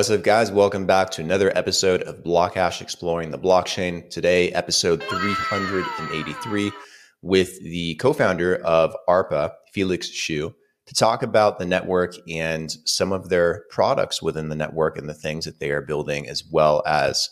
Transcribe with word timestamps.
What's 0.00 0.08
up, 0.08 0.22
guys? 0.22 0.50
Welcome 0.50 0.86
back 0.86 1.10
to 1.10 1.20
another 1.20 1.54
episode 1.54 2.00
of 2.04 2.24
Blockhash 2.24 2.80
Exploring 2.80 3.32
the 3.32 3.38
Blockchain. 3.38 4.08
Today, 4.08 4.50
episode 4.52 5.02
383, 5.02 6.72
with 7.20 7.60
the 7.60 7.96
co 7.96 8.14
founder 8.14 8.56
of 8.64 8.96
ARPA, 9.06 9.52
Felix 9.74 10.08
Xu, 10.08 10.54
to 10.86 10.94
talk 10.94 11.22
about 11.22 11.58
the 11.58 11.66
network 11.66 12.14
and 12.30 12.74
some 12.86 13.12
of 13.12 13.28
their 13.28 13.64
products 13.68 14.22
within 14.22 14.48
the 14.48 14.56
network 14.56 14.96
and 14.96 15.06
the 15.06 15.12
things 15.12 15.44
that 15.44 15.60
they 15.60 15.70
are 15.70 15.82
building, 15.82 16.26
as 16.30 16.44
well 16.50 16.82
as 16.86 17.28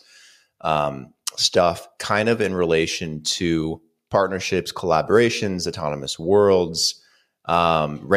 um, 0.61 1.11
stuff 1.37 1.87
kind 1.97 2.29
of 2.29 2.39
in 2.39 2.53
relation 2.53 3.23
to 3.23 3.81
partnerships, 4.11 4.71
collaborations, 4.71 5.65
autonomous 5.65 6.19
worlds 6.19 7.03
um, 7.49 8.07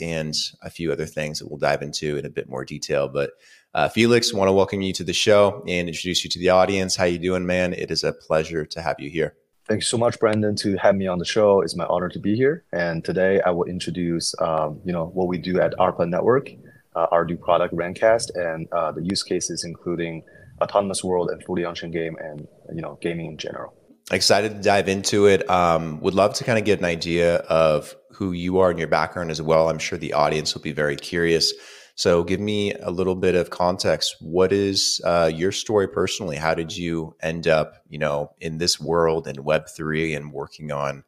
and 0.00 0.34
a 0.62 0.70
few 0.70 0.90
other 0.90 1.04
things 1.04 1.38
that 1.38 1.48
we'll 1.48 1.58
dive 1.58 1.82
into 1.82 2.16
in 2.16 2.24
a 2.24 2.30
bit 2.30 2.48
more 2.48 2.64
detail. 2.64 3.06
But 3.06 3.32
uh, 3.74 3.90
Felix, 3.90 4.32
want 4.32 4.48
to 4.48 4.52
welcome 4.52 4.80
you 4.80 4.94
to 4.94 5.04
the 5.04 5.12
show 5.12 5.62
and 5.68 5.86
introduce 5.86 6.24
you 6.24 6.30
to 6.30 6.38
the 6.38 6.48
audience. 6.48 6.96
How 6.96 7.04
you 7.04 7.18
doing, 7.18 7.44
man? 7.44 7.74
It 7.74 7.90
is 7.90 8.04
a 8.04 8.12
pleasure 8.12 8.64
to 8.64 8.80
have 8.80 8.96
you 8.98 9.10
here. 9.10 9.34
Thank 9.66 9.82
you 9.82 9.84
so 9.84 9.98
much, 9.98 10.18
Brandon, 10.18 10.56
to 10.56 10.78
have 10.78 10.96
me 10.96 11.06
on 11.06 11.18
the 11.18 11.26
show. 11.26 11.60
It's 11.60 11.76
my 11.76 11.84
honor 11.84 12.08
to 12.08 12.18
be 12.18 12.34
here. 12.36 12.64
And 12.72 13.04
today 13.04 13.42
I 13.42 13.50
will 13.50 13.66
introduce, 13.66 14.34
um, 14.40 14.80
you 14.82 14.94
know, 14.94 15.08
what 15.08 15.28
we 15.28 15.36
do 15.36 15.60
at 15.60 15.74
ARPA 15.74 16.08
Network, 16.08 16.48
uh, 16.96 17.06
our 17.10 17.26
new 17.26 17.36
product 17.36 17.74
Randcast, 17.74 18.34
and 18.34 18.66
uh, 18.72 18.92
the 18.92 19.02
use 19.04 19.22
cases 19.22 19.64
including 19.64 20.22
autonomous 20.62 21.04
world 21.04 21.28
and 21.30 21.44
fully 21.44 21.66
on-chain 21.66 21.90
game, 21.90 22.16
and 22.18 22.48
you 22.74 22.80
know, 22.80 22.98
gaming 23.02 23.26
in 23.26 23.36
general. 23.36 23.74
Excited 24.10 24.54
to 24.56 24.62
dive 24.62 24.88
into 24.88 25.26
it. 25.26 25.48
Um, 25.50 26.00
would 26.00 26.14
love 26.14 26.32
to 26.34 26.44
kind 26.44 26.58
of 26.58 26.64
get 26.64 26.78
an 26.78 26.86
idea 26.86 27.36
of 27.36 27.94
who 28.10 28.32
you 28.32 28.58
are 28.58 28.70
and 28.70 28.78
your 28.78 28.88
background 28.88 29.30
as 29.30 29.42
well. 29.42 29.68
I'm 29.68 29.78
sure 29.78 29.98
the 29.98 30.14
audience 30.14 30.54
will 30.54 30.62
be 30.62 30.72
very 30.72 30.96
curious. 30.96 31.52
So, 31.94 32.24
give 32.24 32.40
me 32.40 32.72
a 32.72 32.90
little 32.90 33.16
bit 33.16 33.34
of 33.34 33.50
context. 33.50 34.16
What 34.20 34.50
is 34.50 35.00
uh, 35.04 35.30
your 35.34 35.52
story 35.52 35.88
personally? 35.88 36.36
How 36.36 36.54
did 36.54 36.74
you 36.74 37.16
end 37.20 37.48
up, 37.48 37.82
you 37.88 37.98
know, 37.98 38.32
in 38.40 38.56
this 38.56 38.80
world 38.80 39.28
in 39.28 39.44
Web 39.44 39.68
three 39.68 40.14
and 40.14 40.32
working 40.32 40.72
on 40.72 41.04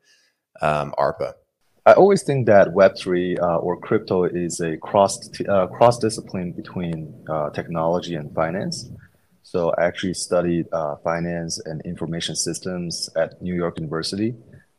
um, 0.61 0.93
ARPA? 0.99 1.35
I 1.87 1.93
always 1.95 2.23
think 2.23 2.47
that 2.47 2.75
Web 2.75 2.99
three 2.99 3.39
uh, 3.39 3.57
or 3.57 3.79
crypto 3.81 4.25
is 4.25 4.61
a 4.61 4.77
cross 4.77 5.19
uh, 5.49 5.69
cross 5.69 5.99
discipline 5.99 6.53
between 6.53 7.25
uh, 7.31 7.49
technology 7.51 8.15
and 8.15 8.35
finance. 8.35 8.91
So, 9.43 9.73
I 9.79 9.85
actually 9.85 10.15
studied 10.15 10.67
uh, 10.73 10.97
finance 11.03 11.61
and 11.65 11.81
information 11.83 12.37
systems 12.37 13.09
at 13.17 13.41
New 13.43 13.55
York 13.55 13.79
University, 13.79 14.35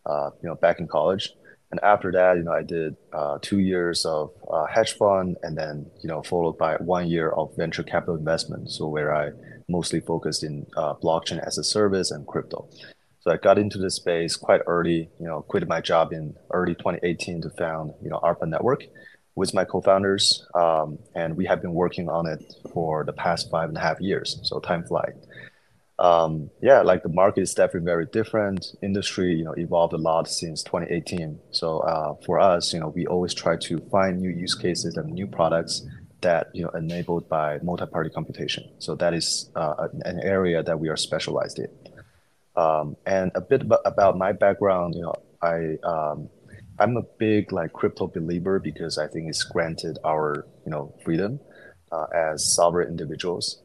uh, 0.05 0.29
you 0.41 0.49
know, 0.49 0.55
back 0.55 0.79
in 0.79 0.87
college 0.87 1.33
and 1.71 1.79
after 1.83 2.11
that, 2.11 2.35
you 2.35 2.43
know, 2.43 2.51
I 2.51 2.63
did 2.63 2.97
uh, 3.13 3.39
two 3.41 3.59
years 3.59 4.05
of 4.05 4.31
uh, 4.51 4.65
hedge 4.65 4.93
fund, 4.97 5.37
and 5.41 5.57
then 5.57 5.89
you 6.03 6.09
know, 6.09 6.21
followed 6.21 6.57
by 6.57 6.75
one 6.75 7.07
year 7.07 7.29
of 7.31 7.55
venture 7.55 7.83
capital 7.83 8.15
investment. 8.15 8.69
So 8.69 8.87
where 8.87 9.15
I 9.15 9.31
mostly 9.69 10.01
focused 10.01 10.43
in 10.43 10.67
uh, 10.75 10.95
blockchain 10.95 11.45
as 11.45 11.57
a 11.57 11.63
service 11.63 12.11
and 12.11 12.27
crypto. 12.27 12.69
So 13.21 13.31
I 13.31 13.37
got 13.37 13.57
into 13.57 13.77
this 13.77 13.95
space 13.95 14.35
quite 14.35 14.61
early. 14.67 15.09
You 15.19 15.27
know, 15.27 15.43
quit 15.43 15.65
my 15.65 15.79
job 15.79 16.11
in 16.11 16.35
early 16.51 16.75
2018 16.75 17.41
to 17.43 17.49
found 17.51 17.93
you 18.03 18.09
know 18.09 18.19
ARPA 18.19 18.49
Network 18.49 18.83
with 19.35 19.53
my 19.53 19.63
co-founders, 19.63 20.45
um, 20.55 20.99
and 21.15 21.37
we 21.37 21.45
have 21.45 21.61
been 21.61 21.73
working 21.73 22.09
on 22.09 22.27
it 22.27 22.53
for 22.73 23.03
the 23.03 23.13
past 23.13 23.49
five 23.49 23.69
and 23.69 23.77
a 23.77 23.81
half 23.81 23.99
years. 24.01 24.39
So 24.43 24.59
time 24.59 24.83
flies 24.83 25.15
um, 26.01 26.49
yeah, 26.61 26.81
like 26.81 27.03
the 27.03 27.09
market 27.09 27.41
is 27.41 27.53
definitely 27.53 27.85
very 27.85 28.07
different. 28.07 28.75
Industry, 28.81 29.35
you 29.35 29.43
know, 29.43 29.53
evolved 29.53 29.93
a 29.93 29.97
lot 29.97 30.27
since 30.27 30.63
2018. 30.63 31.39
So 31.51 31.79
uh, 31.81 32.15
for 32.25 32.39
us, 32.39 32.73
you 32.73 32.79
know, 32.79 32.87
we 32.87 33.05
always 33.05 33.35
try 33.35 33.55
to 33.57 33.79
find 33.91 34.19
new 34.19 34.31
use 34.31 34.55
cases 34.55 34.97
and 34.97 35.13
new 35.13 35.27
products 35.27 35.85
that 36.21 36.49
you 36.53 36.63
know 36.63 36.69
enabled 36.71 37.29
by 37.29 37.59
multi-party 37.61 38.09
computation. 38.09 38.67
So 38.79 38.95
that 38.95 39.13
is 39.13 39.51
uh, 39.55 39.89
an 40.05 40.19
area 40.21 40.63
that 40.63 40.79
we 40.79 40.89
are 40.89 40.97
specialized 40.97 41.59
in. 41.59 41.69
Um, 42.55 42.97
and 43.05 43.31
a 43.35 43.41
bit 43.41 43.61
about 43.85 44.17
my 44.17 44.31
background, 44.31 44.95
you 44.95 45.03
know, 45.03 45.15
I 45.41 45.77
um, 45.87 46.29
I'm 46.81 46.97
a 46.97 47.03
big 47.19 47.51
like 47.51 47.73
crypto 47.73 48.07
believer 48.07 48.59
because 48.59 48.97
I 48.97 49.07
think 49.07 49.29
it's 49.29 49.43
granted 49.43 49.99
our 50.03 50.47
you 50.65 50.71
know 50.71 50.95
freedom 51.05 51.39
uh, 51.91 52.07
as 52.13 52.55
sovereign 52.55 52.89
individuals. 52.89 53.61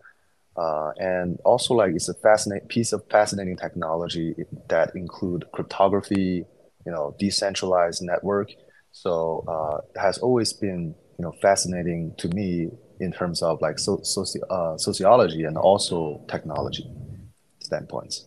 Uh, 0.57 0.93
and 0.99 1.39
also 1.45 1.75
like 1.75 1.93
it's 1.95 2.09
a 2.09 2.15
fascinating 2.15 2.69
piece 2.69 2.93
of 2.93 3.03
fascinating 3.11 3.57
technology 3.57 4.35
that 4.69 4.95
include 4.95 5.45
cryptography, 5.53 6.45
you 6.87 6.93
know, 6.93 7.15
decentralized 7.19 8.03
network. 8.03 8.51
So 8.93 9.45
uh, 9.49 10.01
has 10.01 10.19
always 10.19 10.53
been 10.53 10.95
you 11.19 11.23
know 11.25 11.33
fascinating 11.41 12.15
to 12.19 12.29
me 12.29 12.69
in 13.01 13.13
terms 13.13 13.43
of 13.43 13.61
like 13.63 13.79
so, 13.79 13.99
soci, 13.99 14.37
uh, 14.51 14.77
sociology 14.77 15.45
and 15.45 15.57
also 15.57 16.23
technology 16.29 16.87
standpoints. 17.61 18.27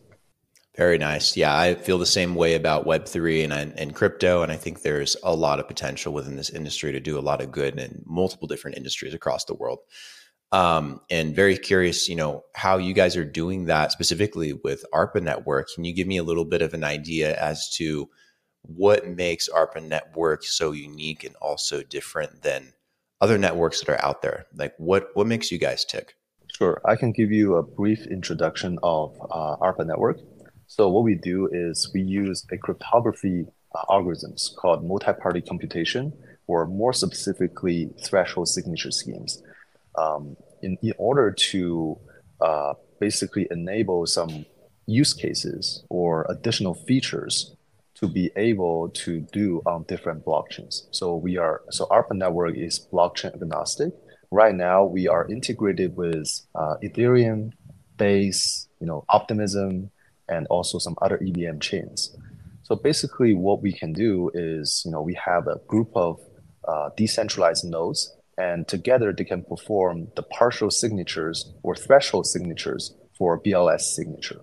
Very 0.79 0.97
nice. 0.97 1.35
Yeah, 1.35 1.55
I 1.55 1.75
feel 1.75 1.97
the 1.97 2.05
same 2.05 2.35
way 2.35 2.55
about 2.55 2.85
Web 2.85 3.05
three 3.05 3.43
and 3.43 3.51
and 3.53 3.93
crypto, 3.93 4.43
and 4.43 4.51
I 4.51 4.55
think 4.55 4.81
there's 4.81 5.17
a 5.23 5.35
lot 5.35 5.59
of 5.59 5.67
potential 5.67 6.13
within 6.13 6.37
this 6.37 6.49
industry 6.49 6.93
to 6.93 7.01
do 7.01 7.19
a 7.19 7.27
lot 7.29 7.41
of 7.41 7.51
good 7.51 7.77
in 7.77 8.01
multiple 8.05 8.47
different 8.47 8.77
industries 8.77 9.13
across 9.13 9.43
the 9.43 9.55
world 9.55 9.79
um, 10.51 11.01
and 11.09 11.35
very 11.35 11.57
curious, 11.57 12.09
you 12.09 12.15
know, 12.15 12.43
how 12.55 12.77
you 12.77 12.93
guys 12.93 13.15
are 13.15 13.25
doing 13.25 13.65
that 13.65 13.91
specifically 13.91 14.53
with 14.53 14.83
ARPA 14.93 15.21
Network. 15.21 15.67
Can 15.73 15.83
you 15.83 15.93
give 15.93 16.07
me 16.07 16.17
a 16.17 16.23
little 16.23 16.45
bit 16.45 16.61
of 16.61 16.73
an 16.73 16.83
idea 16.83 17.39
as 17.39 17.69
to 17.71 18.09
what 18.63 19.07
makes 19.07 19.47
ARPA 19.49 19.83
Network 19.83 20.43
so 20.43 20.71
unique 20.71 21.23
and 21.23 21.35
also 21.35 21.83
different 21.83 22.41
than 22.41 22.73
other 23.21 23.37
networks 23.37 23.81
that 23.81 23.89
are 23.89 24.03
out 24.03 24.21
there? 24.21 24.47
Like, 24.55 24.73
what 24.77 25.09
what 25.13 25.27
makes 25.27 25.51
you 25.51 25.57
guys 25.57 25.85
tick? 25.85 26.15
Sure, 26.57 26.81
I 26.85 26.95
can 26.95 27.11
give 27.11 27.31
you 27.31 27.55
a 27.55 27.63
brief 27.63 28.07
introduction 28.07 28.79
of 28.81 29.15
uh, 29.29 29.57
ARPA 29.57 29.85
Network. 29.85 30.19
So, 30.69 30.87
what 30.87 31.03
we 31.03 31.15
do 31.15 31.49
is 31.51 31.89
we 31.95 32.01
use 32.01 32.45
a 32.51 32.57
cryptography 32.57 33.47
uh, 33.73 33.85
algorithms 33.89 34.55
called 34.55 34.85
multi-party 34.85 35.41
computation, 35.41 36.13
or 36.45 36.67
more 36.67 36.93
specifically, 36.93 37.89
threshold 38.03 38.47
signature 38.49 38.91
schemes 38.91 39.41
um, 39.97 40.37
in, 40.61 40.77
in 40.83 40.93
order 40.99 41.31
to 41.31 41.97
uh, 42.39 42.73
basically 42.99 43.47
enable 43.49 44.05
some 44.05 44.45
use 44.85 45.11
cases 45.11 45.83
or 45.89 46.27
additional 46.29 46.75
features 46.75 47.55
to 47.95 48.07
be 48.07 48.29
able 48.35 48.89
to 48.89 49.21
do 49.33 49.63
on 49.65 49.85
different 49.87 50.23
blockchains. 50.23 50.83
So 50.91 51.15
we 51.15 51.37
are 51.37 51.63
so 51.71 51.87
ARPA 51.87 52.13
network 52.13 52.55
is 52.55 52.87
blockchain 52.93 53.33
agnostic, 53.33 53.91
right 54.29 54.53
now 54.53 54.85
we 54.85 55.07
are 55.07 55.27
integrated 55.27 55.97
with 55.97 56.41
uh, 56.53 56.75
Ethereum, 56.83 57.53
Base, 57.97 58.67
you 58.79 58.85
know, 58.85 59.03
Optimism, 59.09 59.89
and 60.29 60.47
also 60.47 60.77
some 60.77 60.95
other 61.01 61.19
EVM 61.25 61.59
chains. 61.59 62.15
So 62.63 62.75
basically, 62.75 63.33
what 63.33 63.61
we 63.61 63.73
can 63.73 63.93
do 63.93 64.29
is, 64.33 64.83
you 64.85 64.91
know, 64.91 65.01
we 65.01 65.15
have 65.15 65.47
a 65.47 65.59
group 65.67 65.89
of 65.95 66.19
uh, 66.67 66.89
decentralized 66.95 67.65
nodes, 67.65 68.15
and 68.37 68.67
together 68.67 69.11
they 69.11 69.23
can 69.23 69.43
perform 69.43 70.07
the 70.15 70.23
partial 70.23 70.69
signatures 70.69 71.51
or 71.63 71.75
threshold 71.75 72.27
signatures 72.27 72.93
for 73.17 73.41
BLS 73.41 73.81
signature. 73.81 74.39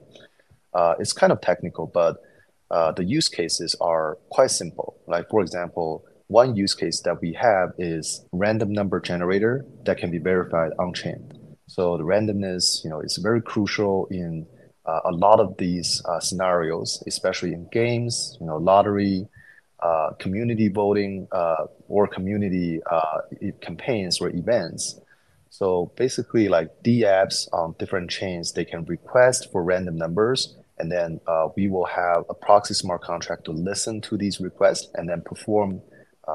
Uh, 0.74 0.94
it's 0.98 1.12
kind 1.12 1.32
of 1.32 1.40
technical, 1.40 1.86
but 1.86 2.16
uh, 2.70 2.92
the 2.92 3.04
use 3.04 3.28
cases 3.28 3.74
are 3.80 4.18
quite 4.30 4.50
simple. 4.50 4.98
Like 5.06 5.30
for 5.30 5.40
example, 5.40 6.04
one 6.26 6.56
use 6.56 6.74
case 6.74 7.00
that 7.02 7.20
we 7.20 7.32
have 7.34 7.72
is 7.78 8.26
random 8.32 8.72
number 8.72 9.00
generator 9.00 9.64
that 9.84 9.98
can 9.98 10.10
be 10.10 10.18
verified 10.18 10.72
on 10.78 10.92
chain. 10.92 11.32
So 11.68 11.96
the 11.96 12.02
randomness, 12.02 12.84
you 12.84 12.90
know, 12.90 13.00
is 13.00 13.16
very 13.16 13.40
crucial 13.40 14.06
in 14.10 14.46
uh, 14.86 15.00
a 15.06 15.12
lot 15.12 15.40
of 15.40 15.56
these 15.56 16.02
uh, 16.04 16.20
scenarios, 16.20 17.02
especially 17.06 17.52
in 17.52 17.66
games, 17.72 18.36
you 18.40 18.46
know, 18.46 18.56
lottery, 18.56 19.26
uh, 19.80 20.10
community 20.18 20.68
voting, 20.68 21.26
uh, 21.32 21.66
or 21.88 22.06
community 22.06 22.80
uh, 22.90 23.18
campaigns 23.60 24.20
or 24.20 24.28
events. 24.30 25.00
So 25.50 25.92
basically, 25.96 26.48
like 26.48 26.82
DApps 26.82 27.48
on 27.52 27.74
different 27.78 28.10
chains, 28.10 28.52
they 28.52 28.64
can 28.64 28.84
request 28.84 29.50
for 29.50 29.62
random 29.62 29.96
numbers, 29.96 30.56
and 30.78 30.90
then 30.90 31.20
uh, 31.26 31.48
we 31.56 31.68
will 31.68 31.86
have 31.86 32.24
a 32.28 32.34
proxy 32.34 32.74
smart 32.74 33.02
contract 33.02 33.44
to 33.46 33.52
listen 33.52 34.00
to 34.02 34.16
these 34.16 34.40
requests 34.40 34.88
and 34.94 35.08
then 35.08 35.22
perform 35.22 35.82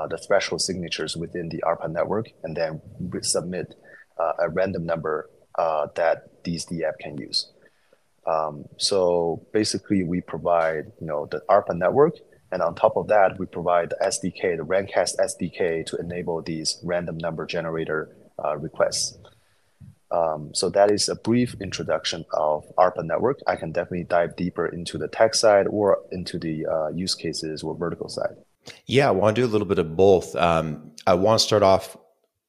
the 0.10 0.18
threshold 0.18 0.62
signatures 0.62 1.18
within 1.18 1.50
the 1.50 1.62
ARPA 1.68 1.92
network, 1.92 2.32
and 2.44 2.56
then 2.56 2.82
submit 3.22 3.76
a 4.40 4.50
random 4.50 4.86
number 4.86 5.30
that 5.96 6.44
these 6.44 6.66
DApp 6.66 6.98
can 7.00 7.18
use. 7.18 7.52
Um, 8.26 8.66
so 8.78 9.46
basically, 9.52 10.04
we 10.04 10.22
provide 10.22 10.92
you 11.00 11.08
know 11.08 11.28
the 11.30 11.42
ARPA 11.50 11.76
network, 11.76 12.16
and 12.52 12.62
on 12.62 12.76
top 12.76 12.98
of 12.98 13.08
that, 13.08 13.40
we 13.40 13.46
provide 13.46 13.92
the 13.92 13.98
SDK, 14.06 14.58
the 14.58 14.64
Randcast 14.64 15.16
SDK, 15.18 15.86
to 15.88 15.98
enable 15.98 16.42
these 16.42 16.80
random 16.84 17.18
number 17.18 17.46
generator 17.46 18.16
uh, 18.44 18.58
requests. 18.58 19.18
Um, 20.12 20.54
so 20.54 20.70
that 20.70 20.92
is 20.92 21.08
a 21.08 21.16
brief 21.16 21.56
introduction 21.62 22.26
of 22.34 22.66
ARPA 22.78 23.06
network. 23.06 23.40
I 23.48 23.56
can 23.56 23.72
definitely 23.72 24.04
dive 24.04 24.36
deeper 24.36 24.66
into 24.66 24.98
the 24.98 25.08
tech 25.08 25.34
side 25.34 25.68
or 25.68 26.00
into 26.12 26.38
the 26.38 26.66
uh, 26.66 26.88
use 26.90 27.16
cases 27.16 27.64
or 27.64 27.76
vertical 27.76 28.10
side. 28.10 28.36
Yeah, 28.86 29.08
I 29.08 29.12
want 29.12 29.36
to 29.36 29.42
do 29.42 29.48
a 29.48 29.50
little 29.50 29.68
bit 29.68 29.80
of 29.80 29.96
both. 29.96 30.36
Um, 30.36 30.92
I 31.08 31.14
want 31.14 31.40
to 31.40 31.46
start 31.46 31.64
off 31.64 31.98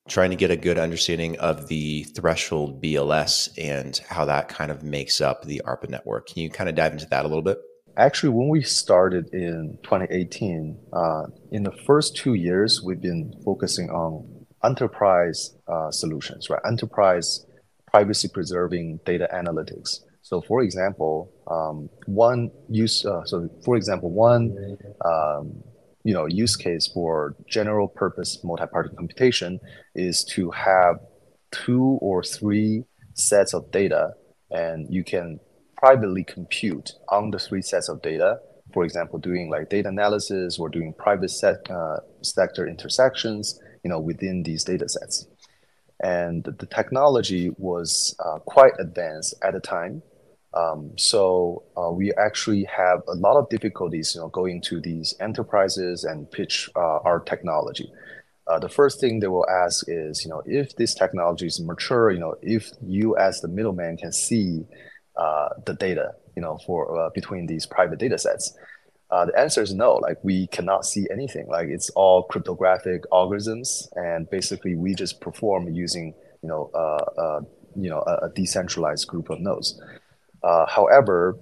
trying 0.08 0.30
to 0.30 0.36
get 0.36 0.50
a 0.50 0.56
good 0.56 0.78
understanding 0.78 1.38
of 1.38 1.68
the 1.68 2.04
threshold 2.04 2.82
BLS 2.82 3.48
and 3.56 3.98
how 4.08 4.24
that 4.24 4.48
kind 4.48 4.70
of 4.70 4.82
makes 4.82 5.20
up 5.20 5.44
the 5.44 5.62
ARPA 5.64 5.88
network. 5.88 6.28
Can 6.28 6.42
you 6.42 6.50
kind 6.50 6.68
of 6.68 6.74
dive 6.74 6.92
into 6.92 7.06
that 7.06 7.24
a 7.24 7.28
little 7.28 7.42
bit? 7.42 7.58
Actually, 7.96 8.30
when 8.30 8.48
we 8.48 8.62
started 8.62 9.28
in 9.32 9.78
2018, 9.82 10.78
uh, 10.92 11.24
in 11.50 11.62
the 11.62 11.72
first 11.86 12.16
two 12.16 12.34
years, 12.34 12.82
we've 12.82 13.02
been 13.02 13.34
focusing 13.44 13.90
on 13.90 14.46
enterprise 14.64 15.54
uh, 15.68 15.90
solutions, 15.90 16.48
right? 16.48 16.60
Enterprise 16.66 17.44
privacy 17.86 18.28
preserving 18.32 18.98
data 19.04 19.28
analytics. 19.32 20.00
So, 20.22 20.40
for 20.40 20.62
example, 20.62 21.30
um, 21.50 21.90
one 22.06 22.50
use, 22.68 23.04
uh, 23.04 23.24
so 23.24 23.48
for 23.64 23.76
example, 23.76 24.10
one 24.10 24.56
um, 25.04 25.62
you 26.04 26.12
know 26.12 26.26
use 26.26 26.56
case 26.56 26.86
for 26.86 27.34
general 27.46 27.88
purpose 27.88 28.42
multi-party 28.42 28.90
computation 28.96 29.60
is 29.94 30.24
to 30.24 30.50
have 30.50 30.96
two 31.50 31.98
or 32.00 32.22
three 32.22 32.84
sets 33.14 33.54
of 33.54 33.70
data 33.70 34.12
and 34.50 34.92
you 34.92 35.04
can 35.04 35.38
privately 35.76 36.24
compute 36.24 36.92
on 37.08 37.30
the 37.30 37.38
three 37.38 37.62
sets 37.62 37.88
of 37.88 38.00
data 38.02 38.38
for 38.72 38.84
example 38.84 39.18
doing 39.18 39.50
like 39.50 39.68
data 39.68 39.88
analysis 39.88 40.58
or 40.58 40.68
doing 40.68 40.92
private 40.94 41.30
set, 41.30 41.70
uh, 41.70 41.98
sector 42.22 42.66
intersections 42.66 43.60
you 43.84 43.90
know 43.90 44.00
within 44.00 44.42
these 44.42 44.64
data 44.64 44.88
sets. 44.88 45.26
And 46.02 46.42
the 46.44 46.66
technology 46.66 47.52
was 47.58 48.16
uh, 48.18 48.38
quite 48.40 48.72
advanced 48.80 49.34
at 49.42 49.52
the 49.52 49.60
time 49.60 50.02
um, 50.54 50.92
so 50.98 51.62
uh, 51.76 51.90
we 51.90 52.12
actually 52.14 52.64
have 52.64 53.02
a 53.08 53.14
lot 53.14 53.36
of 53.36 53.48
difficulties, 53.48 54.14
you 54.14 54.20
know, 54.20 54.28
going 54.28 54.60
to 54.62 54.80
these 54.80 55.14
enterprises 55.20 56.04
and 56.04 56.30
pitch 56.30 56.68
uh, 56.76 56.98
our 56.98 57.20
technology. 57.20 57.90
Uh, 58.46 58.58
the 58.58 58.68
first 58.68 59.00
thing 59.00 59.20
they 59.20 59.28
will 59.28 59.48
ask 59.48 59.84
is, 59.88 60.24
you 60.24 60.30
know, 60.30 60.42
if 60.44 60.76
this 60.76 60.94
technology 60.94 61.46
is 61.46 61.60
mature, 61.60 62.10
you 62.10 62.18
know, 62.18 62.34
if 62.42 62.70
you 62.82 63.16
as 63.16 63.40
the 63.40 63.48
middleman 63.48 63.96
can 63.96 64.12
see 64.12 64.66
uh, 65.16 65.48
the 65.64 65.74
data, 65.74 66.12
you 66.36 66.42
know, 66.42 66.58
for 66.66 67.00
uh, 67.00 67.10
between 67.14 67.46
these 67.46 67.64
private 67.64 67.98
data 67.98 68.18
sets. 68.18 68.56
Uh, 69.10 69.26
the 69.26 69.38
answer 69.38 69.62
is 69.62 69.74
no. 69.74 69.94
Like 69.96 70.16
we 70.22 70.46
cannot 70.48 70.84
see 70.86 71.06
anything. 71.10 71.46
Like 71.48 71.68
it's 71.68 71.90
all 71.90 72.24
cryptographic 72.24 73.04
algorithms, 73.10 73.88
and 73.94 74.28
basically 74.30 74.74
we 74.74 74.94
just 74.94 75.20
perform 75.20 75.68
using, 75.68 76.14
you 76.42 76.48
know, 76.48 76.70
you 77.76 77.88
know, 77.88 78.02
a, 78.06 78.26
a 78.26 78.30
decentralized 78.34 79.06
group 79.06 79.30
of 79.30 79.40
nodes. 79.40 79.80
Uh, 80.42 80.66
however, 80.66 81.38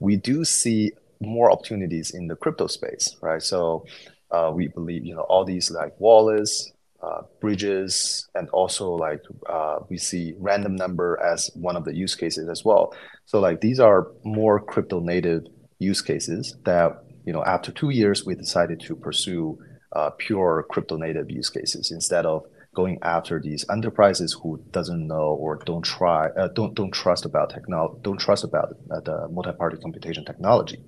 we 0.00 0.16
do 0.16 0.44
see 0.44 0.92
more 1.20 1.50
opportunities 1.50 2.12
in 2.14 2.26
the 2.26 2.36
crypto 2.36 2.66
space, 2.66 3.16
right? 3.22 3.42
So 3.42 3.84
uh, 4.30 4.50
we 4.54 4.68
believe, 4.68 5.04
you 5.04 5.14
know, 5.14 5.22
all 5.22 5.44
these 5.44 5.70
like 5.70 5.98
wallets, 5.98 6.72
uh, 7.02 7.22
bridges, 7.40 8.28
and 8.34 8.48
also 8.50 8.92
like 8.92 9.20
uh, 9.48 9.78
we 9.88 9.98
see 9.98 10.34
random 10.38 10.74
number 10.74 11.20
as 11.22 11.50
one 11.54 11.76
of 11.76 11.84
the 11.84 11.94
use 11.94 12.14
cases 12.14 12.48
as 12.48 12.64
well. 12.64 12.94
So 13.26 13.40
like 13.40 13.60
these 13.60 13.80
are 13.80 14.08
more 14.24 14.60
crypto 14.60 15.00
native 15.00 15.46
use 15.78 16.00
cases 16.00 16.56
that 16.64 17.04
you 17.26 17.32
know 17.32 17.44
after 17.44 17.72
two 17.72 17.90
years 17.90 18.24
we 18.24 18.34
decided 18.34 18.80
to 18.80 18.96
pursue 18.96 19.58
uh, 19.92 20.10
pure 20.18 20.66
crypto 20.70 20.96
native 20.96 21.30
use 21.30 21.50
cases 21.50 21.90
instead 21.90 22.26
of 22.26 22.44
going 22.74 22.98
after 23.02 23.40
these 23.40 23.64
enterprises 23.70 24.36
who 24.42 24.60
doesn't 24.70 25.06
know 25.06 25.28
or 25.40 25.56
don't 25.64 25.82
try 25.82 26.28
uh, 26.30 26.48
don't 26.48 26.74
don't 26.74 26.90
trust 26.90 27.24
about 27.24 27.50
technology 27.50 27.98
don't 28.02 28.18
trust 28.18 28.44
about 28.44 28.76
uh, 28.90 29.00
the 29.00 29.28
multi-party 29.28 29.76
computation 29.78 30.24
technology. 30.24 30.78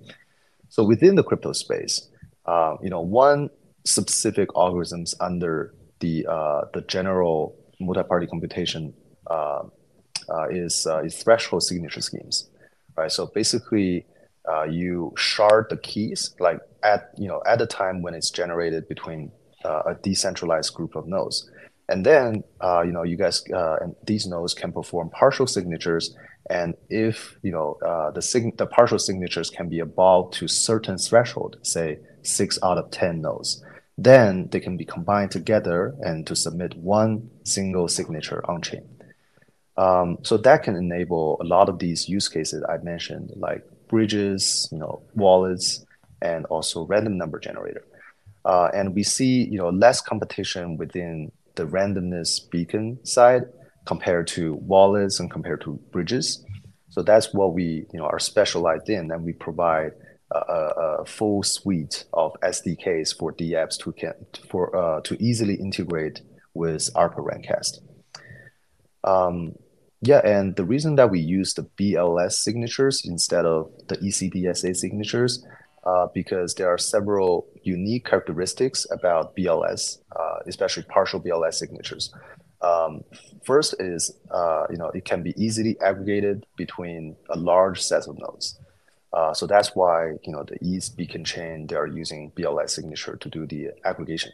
So 0.68 0.84
within 0.84 1.14
the 1.14 1.22
crypto 1.22 1.52
space 1.52 2.08
uh, 2.44 2.76
you 2.82 2.90
know 2.90 3.00
one 3.00 3.50
specific 3.84 4.48
algorithms 4.50 5.14
under 5.20 5.74
the 6.00 6.26
uh, 6.28 6.62
the 6.74 6.82
general 6.82 7.56
multi-party 7.80 8.26
computation 8.26 8.92
uh, 9.28 9.62
uh, 10.28 10.48
is 10.50 10.86
is 11.04 11.22
threshold 11.22 11.62
signature 11.62 12.00
schemes 12.00 12.50
right? 12.96 13.12
So 13.12 13.26
basically 13.26 14.06
you 14.70 15.12
shard 15.16 15.66
the 15.70 15.76
keys 15.76 16.34
like 16.38 16.60
at 16.82 17.10
you 17.16 17.28
know 17.28 17.42
at 17.46 17.58
the 17.58 17.66
time 17.66 18.02
when 18.02 18.14
it's 18.14 18.30
generated 18.30 18.88
between 18.88 19.32
a 19.64 19.96
decentralized 20.02 20.72
group 20.74 20.94
of 20.94 21.08
nodes 21.08 21.50
and 21.88 22.04
then, 22.04 22.42
uh, 22.60 22.82
you 22.82 22.92
know, 22.92 23.04
you 23.04 23.16
guys 23.16 23.44
uh, 23.52 23.76
and 23.80 23.94
these 24.04 24.26
nodes 24.26 24.54
can 24.54 24.72
perform 24.72 25.10
partial 25.10 25.46
signatures. 25.46 26.16
And 26.48 26.74
if 26.88 27.36
you 27.42 27.52
know 27.52 27.78
uh, 27.84 28.10
the 28.10 28.22
sig- 28.22 28.56
the 28.56 28.66
partial 28.66 28.98
signatures 28.98 29.50
can 29.50 29.68
be 29.68 29.80
above 29.80 30.30
to 30.32 30.48
certain 30.48 30.98
threshold, 30.98 31.58
say 31.62 31.98
six 32.22 32.58
out 32.62 32.78
of 32.78 32.90
ten 32.90 33.20
nodes, 33.20 33.64
then 33.98 34.48
they 34.50 34.60
can 34.60 34.76
be 34.76 34.84
combined 34.84 35.30
together 35.30 35.94
and 36.00 36.26
to 36.26 36.36
submit 36.36 36.76
one 36.76 37.30
single 37.44 37.88
signature 37.88 38.48
on 38.50 38.62
chain. 38.62 38.88
Um, 39.76 40.18
so 40.22 40.36
that 40.38 40.62
can 40.62 40.74
enable 40.76 41.36
a 41.40 41.44
lot 41.44 41.68
of 41.68 41.78
these 41.78 42.08
use 42.08 42.28
cases 42.28 42.64
I 42.68 42.78
mentioned, 42.78 43.32
like 43.36 43.64
bridges, 43.88 44.68
you 44.72 44.78
know, 44.78 45.02
wallets, 45.14 45.84
and 46.22 46.46
also 46.46 46.86
random 46.86 47.18
number 47.18 47.38
generator. 47.38 47.84
Uh, 48.44 48.70
and 48.72 48.94
we 48.94 49.02
see 49.02 49.44
you 49.44 49.58
know 49.58 49.70
less 49.70 50.00
competition 50.00 50.76
within 50.76 51.32
the 51.56 51.66
randomness 51.66 52.48
beacon 52.50 53.04
side 53.04 53.42
compared 53.84 54.26
to 54.26 54.54
wallets 54.54 55.20
and 55.20 55.30
compared 55.30 55.60
to 55.62 55.80
bridges. 55.90 56.44
So 56.90 57.02
that's 57.02 57.34
what 57.34 57.52
we 57.52 57.86
you 57.92 57.98
know 57.98 58.06
are 58.06 58.18
specialized 58.18 58.88
in, 58.88 59.10
and 59.10 59.24
we 59.24 59.32
provide 59.32 59.92
a, 60.32 60.38
a 60.38 61.04
full 61.04 61.42
suite 61.42 62.04
of 62.12 62.32
SDKs 62.42 63.16
for 63.16 63.32
DApps 63.32 63.78
to 63.80 63.92
can 63.92 64.14
for 64.48 64.74
uh, 64.76 65.00
to 65.02 65.22
easily 65.22 65.54
integrate 65.54 66.22
with 66.54 66.92
ARPA 66.94 67.18
Randcast. 67.18 67.80
Um, 69.04 69.54
yeah, 70.02 70.20
and 70.24 70.56
the 70.56 70.64
reason 70.64 70.96
that 70.96 71.10
we 71.10 71.20
use 71.20 71.54
the 71.54 71.68
BLS 71.78 72.32
signatures 72.32 73.02
instead 73.04 73.44
of 73.44 73.70
the 73.88 73.96
ECDSA 73.96 74.76
signatures 74.76 75.44
uh, 75.86 76.08
because 76.12 76.54
there 76.56 76.68
are 76.68 76.78
several 76.78 77.46
unique 77.62 78.04
characteristics 78.04 78.86
about 78.90 79.36
BLS, 79.36 79.98
uh, 80.18 80.38
especially 80.46 80.82
partial 80.82 81.20
BLS 81.20 81.54
signatures. 81.54 82.12
Um, 82.60 83.04
first 83.44 83.76
is, 83.78 84.12
uh, 84.30 84.64
you 84.68 84.76
know, 84.76 84.88
it 84.88 85.04
can 85.04 85.22
be 85.22 85.32
easily 85.36 85.76
aggregated 85.80 86.44
between 86.56 87.16
a 87.30 87.36
large 87.38 87.80
set 87.80 88.08
of 88.08 88.18
nodes. 88.18 88.58
Uh, 89.12 89.32
so 89.32 89.46
that's 89.46 89.76
why, 89.76 90.14
you 90.24 90.32
know, 90.32 90.42
the 90.42 90.58
Eth 90.60 90.96
Beacon 90.96 91.24
chain, 91.24 91.66
they 91.68 91.76
are 91.76 91.86
using 91.86 92.32
BLS 92.32 92.70
signature 92.70 93.16
to 93.16 93.28
do 93.28 93.46
the 93.46 93.70
aggregation. 93.84 94.32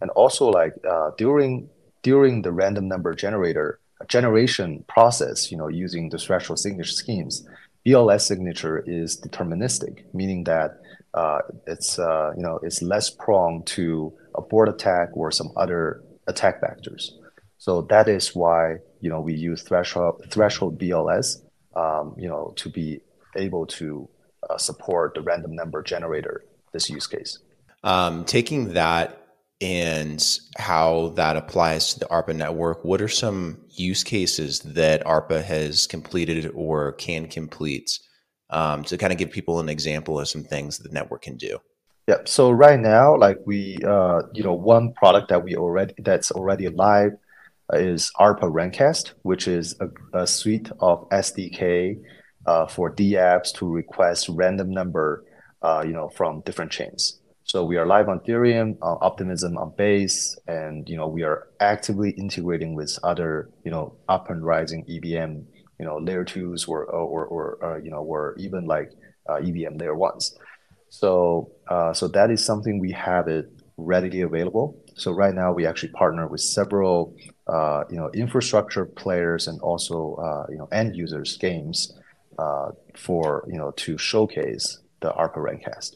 And 0.00 0.10
also 0.10 0.48
like 0.48 0.74
uh, 0.88 1.10
during 1.16 1.70
during 2.02 2.42
the 2.42 2.50
random 2.50 2.88
number 2.88 3.14
generator 3.14 3.78
generation 4.08 4.84
process, 4.88 5.52
you 5.52 5.58
know, 5.58 5.68
using 5.68 6.08
the 6.08 6.18
threshold 6.18 6.58
signature 6.58 6.90
schemes, 6.90 7.46
BLS 7.86 8.22
signature 8.22 8.82
is 8.86 9.20
deterministic, 9.20 10.04
meaning 10.12 10.44
that 10.44 10.80
uh, 11.14 11.40
it's 11.66 11.98
uh, 11.98 12.32
you 12.36 12.42
know 12.42 12.60
it's 12.62 12.82
less 12.82 13.10
prone 13.10 13.62
to 13.64 14.12
a 14.34 14.38
abort 14.38 14.68
attack 14.68 15.08
or 15.14 15.30
some 15.30 15.50
other 15.56 16.02
attack 16.26 16.60
vectors. 16.60 17.10
So 17.58 17.82
that 17.82 18.08
is 18.08 18.34
why 18.34 18.76
you 19.00 19.10
know 19.10 19.20
we 19.20 19.34
use 19.34 19.62
threshold 19.62 20.24
threshold 20.30 20.78
BLS, 20.78 21.42
um, 21.74 22.14
you 22.18 22.28
know, 22.28 22.52
to 22.56 22.68
be 22.68 23.00
able 23.36 23.66
to 23.66 24.08
uh, 24.48 24.58
support 24.58 25.14
the 25.14 25.22
random 25.22 25.54
number 25.54 25.82
generator 25.82 26.44
this 26.72 26.88
use 26.88 27.06
case. 27.06 27.38
Um, 27.82 28.24
taking 28.24 28.74
that 28.74 29.19
and 29.60 30.38
how 30.56 31.12
that 31.16 31.36
applies 31.36 31.92
to 31.92 32.00
the 32.00 32.06
ARPA 32.06 32.34
network, 32.34 32.84
what 32.84 33.02
are 33.02 33.08
some 33.08 33.58
use 33.68 34.02
cases 34.02 34.60
that 34.60 35.04
ARPA 35.04 35.42
has 35.42 35.86
completed 35.86 36.50
or 36.54 36.92
can 36.92 37.26
complete 37.26 37.98
um, 38.48 38.82
to 38.84 38.96
kind 38.96 39.12
of 39.12 39.18
give 39.18 39.30
people 39.30 39.60
an 39.60 39.68
example 39.68 40.18
of 40.18 40.28
some 40.28 40.42
things 40.42 40.78
the 40.78 40.88
network 40.88 41.22
can 41.22 41.36
do? 41.36 41.58
Yeah. 42.08 42.16
So 42.24 42.50
right 42.50 42.80
now, 42.80 43.16
like 43.16 43.38
we, 43.44 43.78
uh, 43.86 44.22
you 44.32 44.42
know, 44.42 44.54
one 44.54 44.92
product 44.94 45.28
that 45.28 45.44
we 45.44 45.54
already 45.56 45.94
that's 45.98 46.32
already 46.32 46.68
live 46.68 47.12
is 47.74 48.10
ARPA 48.18 48.50
Randcast, 48.50 49.12
which 49.22 49.46
is 49.46 49.76
a, 49.80 50.18
a 50.18 50.26
suite 50.26 50.70
of 50.80 51.08
SDK 51.10 52.00
uh, 52.46 52.66
for 52.66 52.92
DApps 52.92 53.52
to 53.54 53.68
request 53.68 54.28
random 54.30 54.70
number, 54.70 55.24
uh, 55.62 55.84
you 55.86 55.92
know, 55.92 56.08
from 56.08 56.40
different 56.40 56.72
chains. 56.72 57.19
So 57.50 57.64
we 57.64 57.78
are 57.78 57.84
live 57.84 58.08
on 58.08 58.20
Ethereum, 58.20 58.78
uh, 58.80 58.94
Optimism 59.00 59.58
on 59.58 59.72
Base, 59.76 60.38
and 60.46 60.88
you 60.88 60.96
know 60.96 61.08
we 61.08 61.24
are 61.24 61.48
actively 61.58 62.10
integrating 62.10 62.76
with 62.76 62.96
other 63.02 63.50
you 63.64 63.72
know 63.72 63.96
up 64.08 64.30
and 64.30 64.46
rising 64.46 64.84
EVM, 64.88 65.32
you 65.80 65.84
know 65.84 65.96
layer 65.98 66.24
twos 66.24 66.66
or 66.66 66.84
or 66.84 67.26
or, 67.26 67.58
or 67.60 67.80
you 67.80 67.90
know 67.90 68.04
or 68.04 68.36
even 68.38 68.66
like 68.66 68.92
uh, 69.28 69.38
EVM 69.38 69.78
layer 69.78 69.96
ones. 69.96 70.38
So 70.90 71.50
uh, 71.66 71.92
so 71.92 72.06
that 72.06 72.30
is 72.30 72.44
something 72.44 72.78
we 72.78 72.92
have 72.92 73.26
it 73.26 73.46
readily 73.76 74.20
available. 74.20 74.80
So 74.94 75.10
right 75.10 75.34
now 75.34 75.52
we 75.52 75.66
actually 75.66 75.90
partner 75.90 76.28
with 76.28 76.42
several 76.42 77.16
uh, 77.48 77.82
you 77.90 77.96
know 77.96 78.10
infrastructure 78.14 78.84
players 78.86 79.48
and 79.48 79.60
also 79.60 80.14
uh, 80.22 80.46
you 80.52 80.56
know 80.56 80.68
end 80.70 80.94
users 80.94 81.36
games 81.36 81.98
uh, 82.38 82.68
for 82.94 83.44
you 83.48 83.58
know 83.58 83.72
to 83.72 83.98
showcase 83.98 84.78
the 85.00 85.10
ARPA 85.10 85.38
Randcast. 85.38 85.94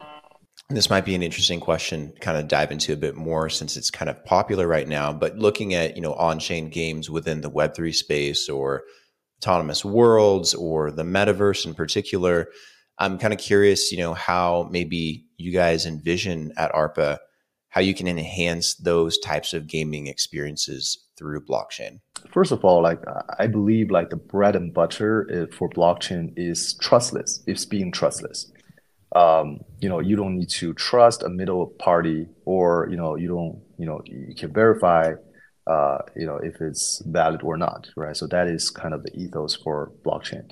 This 0.70 0.88
might 0.88 1.04
be 1.04 1.14
an 1.14 1.22
interesting 1.22 1.60
question, 1.60 2.14
kind 2.20 2.38
of 2.38 2.48
dive 2.48 2.72
into 2.72 2.94
a 2.94 2.96
bit 2.96 3.16
more 3.16 3.50
since 3.50 3.76
it's 3.76 3.90
kind 3.90 4.08
of 4.08 4.24
popular 4.24 4.66
right 4.66 4.88
now. 4.88 5.12
But 5.12 5.36
looking 5.36 5.74
at 5.74 5.94
you 5.94 6.02
know 6.02 6.14
on-chain 6.14 6.70
games 6.70 7.10
within 7.10 7.42
the 7.42 7.50
Web 7.50 7.74
three 7.74 7.92
space 7.92 8.48
or 8.48 8.84
autonomous 9.42 9.84
worlds 9.84 10.54
or 10.54 10.90
the 10.90 11.02
metaverse 11.02 11.66
in 11.66 11.74
particular, 11.74 12.48
I'm 12.98 13.18
kind 13.18 13.34
of 13.34 13.38
curious, 13.38 13.92
you 13.92 13.98
know, 13.98 14.14
how 14.14 14.68
maybe 14.70 15.26
you 15.36 15.52
guys 15.52 15.84
envision 15.84 16.52
at 16.56 16.72
ARPA 16.72 17.18
how 17.74 17.80
you 17.80 17.92
can 17.92 18.06
enhance 18.06 18.76
those 18.76 19.18
types 19.18 19.52
of 19.52 19.66
gaming 19.66 20.06
experiences 20.06 20.96
through 21.18 21.44
blockchain. 21.44 21.98
First 22.32 22.52
of 22.52 22.64
all, 22.64 22.80
like 22.80 23.00
I 23.40 23.48
believe, 23.48 23.90
like 23.90 24.10
the 24.10 24.16
bread 24.16 24.54
and 24.54 24.72
butter 24.72 25.28
eh, 25.28 25.46
for 25.52 25.68
blockchain 25.68 26.32
is 26.36 26.74
trustless. 26.74 27.42
It's 27.48 27.64
being 27.64 27.90
trustless 27.90 28.52
um, 29.14 29.60
you 29.80 29.88
know 29.88 30.00
you 30.00 30.16
don't 30.16 30.36
need 30.38 30.50
to 30.50 30.74
trust 30.74 31.22
a 31.22 31.28
middle 31.28 31.66
party 31.78 32.26
or 32.44 32.88
you 32.90 32.96
know 32.96 33.16
you 33.16 33.28
don't 33.28 33.60
you 33.78 33.86
know 33.86 34.00
you 34.04 34.34
can 34.34 34.52
verify 34.52 35.12
uh, 35.66 35.98
you 36.16 36.26
know 36.26 36.36
if 36.36 36.60
it's 36.60 37.02
valid 37.06 37.42
or 37.42 37.56
not 37.56 37.88
right? 37.96 38.16
So 38.16 38.26
that 38.28 38.48
is 38.48 38.70
kind 38.70 38.94
of 38.94 39.02
the 39.02 39.14
ethos 39.16 39.56
for 39.56 39.92
blockchain. 40.04 40.50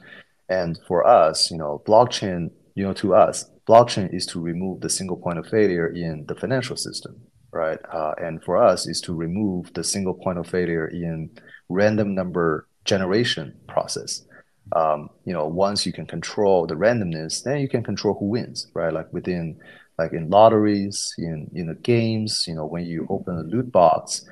And 0.48 0.78
for 0.86 1.06
us 1.06 1.50
you 1.50 1.58
know 1.58 1.82
blockchain 1.86 2.50
you 2.74 2.84
know 2.84 2.92
to 2.94 3.14
us 3.14 3.50
blockchain 3.68 4.12
is 4.14 4.26
to 4.26 4.40
remove 4.40 4.80
the 4.80 4.90
single 4.90 5.16
point 5.16 5.38
of 5.38 5.46
failure 5.46 5.88
in 5.88 6.24
the 6.26 6.34
financial 6.34 6.76
system 6.76 7.20
right? 7.52 7.78
Uh, 7.92 8.14
and 8.18 8.42
for 8.42 8.56
us 8.56 8.88
is 8.88 9.00
to 9.02 9.12
remove 9.12 9.72
the 9.74 9.84
single 9.84 10.14
point 10.14 10.38
of 10.38 10.46
failure 10.46 10.88
in 10.88 11.30
random 11.68 12.14
number 12.14 12.66
generation 12.84 13.54
process 13.68 14.24
um, 14.74 15.10
you 15.24 15.32
know, 15.32 15.46
once 15.46 15.84
you 15.84 15.92
can 15.92 16.06
control 16.06 16.66
the 16.66 16.74
randomness, 16.74 17.42
then 17.42 17.58
you 17.58 17.68
can 17.68 17.82
control 17.82 18.16
who 18.18 18.26
wins, 18.26 18.68
right? 18.74 18.92
Like 18.92 19.12
within, 19.12 19.58
like 19.98 20.12
in 20.12 20.30
lotteries, 20.30 21.12
in 21.18 21.50
in 21.54 21.66
the 21.66 21.74
games, 21.74 22.44
you 22.46 22.54
know, 22.54 22.66
when 22.66 22.86
you 22.86 23.06
open 23.10 23.36
a 23.36 23.42
loot 23.42 23.70
box, 23.70 24.24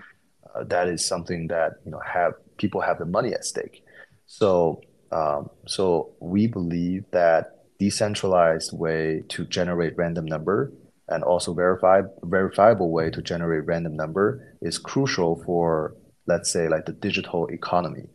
uh, 0.55 0.65
that 0.65 0.89
is 0.89 1.05
something 1.05 1.49
that 1.49 1.73
you 1.85 1.91
know 1.91 2.01
have 2.05 2.35
people 2.57 2.81
have 2.81 2.99
the 2.99 3.05
money 3.07 3.35
at 3.35 3.45
stake. 3.45 3.85
So, 4.27 4.81
um, 5.13 5.51
so 5.67 6.13
we 6.21 6.47
believe 6.47 7.05
that 7.11 7.61
decentralized 7.79 8.73
way 8.73 9.25
to 9.29 9.45
generate 9.47 9.97
random 9.97 10.27
number 10.27 10.73
and 11.09 11.25
also 11.25 11.53
verify, 11.53 12.03
verifiable 12.23 12.91
way 12.91 13.11
to 13.11 13.21
generate 13.21 13.67
random 13.67 13.97
number 13.97 14.57
is 14.63 14.79
crucial 14.79 15.43
for 15.45 15.95
let's 16.27 16.53
say 16.53 16.69
like 16.69 16.87
the 16.87 16.93
digital 16.93 17.47
economy 17.49 18.07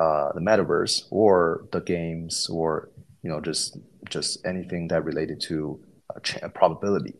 uh, 0.00 0.32
the 0.32 0.40
metaverse 0.40 1.02
or 1.10 1.66
the 1.72 1.80
games 1.80 2.48
or 2.50 2.90
you 3.22 3.30
know 3.30 3.40
just 3.40 3.76
just 4.08 4.44
anything 4.46 4.88
that 4.88 5.04
related 5.04 5.40
to 5.42 5.78
ch- 6.22 6.38
probability. 6.54 7.14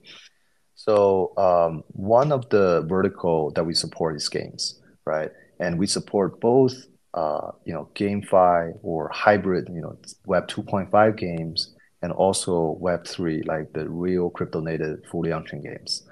So 0.74 1.34
um, 1.36 1.84
one 1.88 2.32
of 2.32 2.48
the 2.48 2.86
vertical 2.88 3.50
that 3.52 3.64
we 3.64 3.74
support 3.74 4.16
is 4.16 4.28
games, 4.30 4.80
right? 5.04 5.30
And 5.58 5.78
we 5.78 5.86
support 5.86 6.40
both 6.40 6.74
uh, 7.12 7.50
you 7.66 7.74
know 7.74 7.90
GameFi 7.94 8.78
or 8.82 9.10
hybrid 9.12 9.68
you 9.68 9.82
know 9.82 9.98
Web 10.24 10.48
2.5 10.48 11.16
games 11.18 11.74
and 12.02 12.12
also 12.12 12.78
Web 12.80 13.06
3 13.06 13.42
like 13.42 13.74
the 13.74 13.90
real 13.90 14.30
crypto 14.30 14.60
native 14.60 15.04
fully 15.10 15.32
on-chain 15.32 15.62
games. 15.62 16.08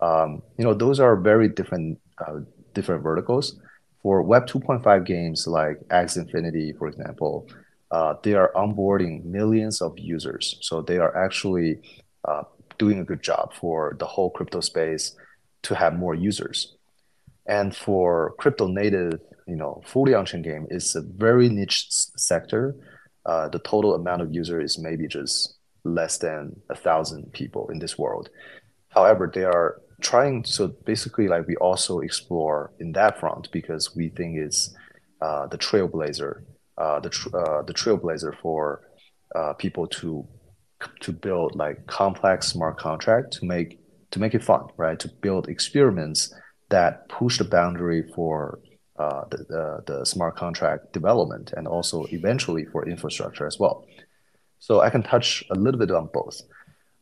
Um, 0.00 0.42
you 0.56 0.64
know 0.64 0.72
those 0.72 0.98
are 0.98 1.14
very 1.16 1.50
different 1.50 1.98
uh, 2.26 2.40
different 2.72 3.02
verticals 3.02 3.60
for 4.06 4.22
Web 4.22 4.46
2.5 4.46 5.04
games 5.04 5.48
like 5.48 5.80
Axie 5.88 6.18
Infinity, 6.18 6.72
for 6.78 6.86
example, 6.86 7.48
uh, 7.90 8.14
they 8.22 8.34
are 8.34 8.52
onboarding 8.54 9.24
millions 9.24 9.82
of 9.82 9.98
users. 9.98 10.58
So 10.60 10.80
they 10.80 10.98
are 10.98 11.16
actually 11.16 11.80
uh, 12.24 12.44
doing 12.78 13.00
a 13.00 13.04
good 13.04 13.20
job 13.20 13.52
for 13.52 13.96
the 13.98 14.06
whole 14.06 14.30
crypto 14.30 14.60
space 14.60 15.16
to 15.62 15.74
have 15.74 15.98
more 15.98 16.14
users. 16.14 16.76
And 17.46 17.74
for 17.74 18.34
crypto 18.38 18.68
native, 18.68 19.18
you 19.48 19.56
know, 19.56 19.82
fully 19.84 20.14
on-chain 20.14 20.42
game 20.42 20.68
is 20.70 20.94
a 20.94 21.00
very 21.02 21.48
niche 21.48 21.86
sector. 21.90 22.76
Uh, 23.24 23.48
the 23.48 23.58
total 23.58 23.96
amount 23.96 24.22
of 24.22 24.32
users 24.32 24.76
is 24.76 24.78
maybe 24.78 25.08
just 25.08 25.56
less 25.82 26.18
than 26.18 26.54
a 26.70 26.76
thousand 26.76 27.32
people 27.32 27.68
in 27.70 27.80
this 27.80 27.98
world. 27.98 28.30
However, 28.90 29.28
they 29.34 29.42
are 29.42 29.82
trying 30.00 30.44
so 30.44 30.68
basically 30.68 31.28
like 31.28 31.46
we 31.46 31.56
also 31.56 32.00
explore 32.00 32.72
in 32.80 32.92
that 32.92 33.18
front 33.18 33.50
because 33.50 33.96
we 33.96 34.08
think 34.10 34.36
it's 34.36 34.74
uh, 35.22 35.46
the 35.46 35.58
trailblazer 35.58 36.42
uh, 36.78 37.00
the 37.00 37.10
tr- 37.10 37.36
uh, 37.36 37.62
the 37.62 37.72
trailblazer 37.72 38.36
for 38.40 38.82
uh, 39.34 39.52
people 39.54 39.86
to 39.86 40.26
to 41.00 41.12
build 41.12 41.54
like 41.54 41.86
complex 41.86 42.48
smart 42.48 42.78
contract 42.78 43.32
to 43.32 43.44
make 43.46 43.80
to 44.10 44.20
make 44.20 44.34
it 44.34 44.44
fun 44.44 44.66
right? 44.76 44.98
To 45.00 45.08
build 45.08 45.48
experiments 45.48 46.34
that 46.68 47.08
push 47.08 47.38
the 47.38 47.44
boundary 47.44 48.02
for 48.14 48.60
uh, 48.98 49.24
the, 49.30 49.36
the, 49.38 49.82
the 49.86 50.06
smart 50.06 50.36
contract 50.36 50.92
development 50.92 51.52
and 51.56 51.68
also 51.68 52.06
eventually 52.10 52.64
for 52.64 52.88
infrastructure 52.88 53.46
as 53.46 53.58
well. 53.58 53.84
So 54.58 54.80
i 54.80 54.90
can 54.90 55.02
touch 55.02 55.44
a 55.50 55.54
little 55.54 55.78
bit 55.78 55.90
on 55.90 56.08
both. 56.12 56.40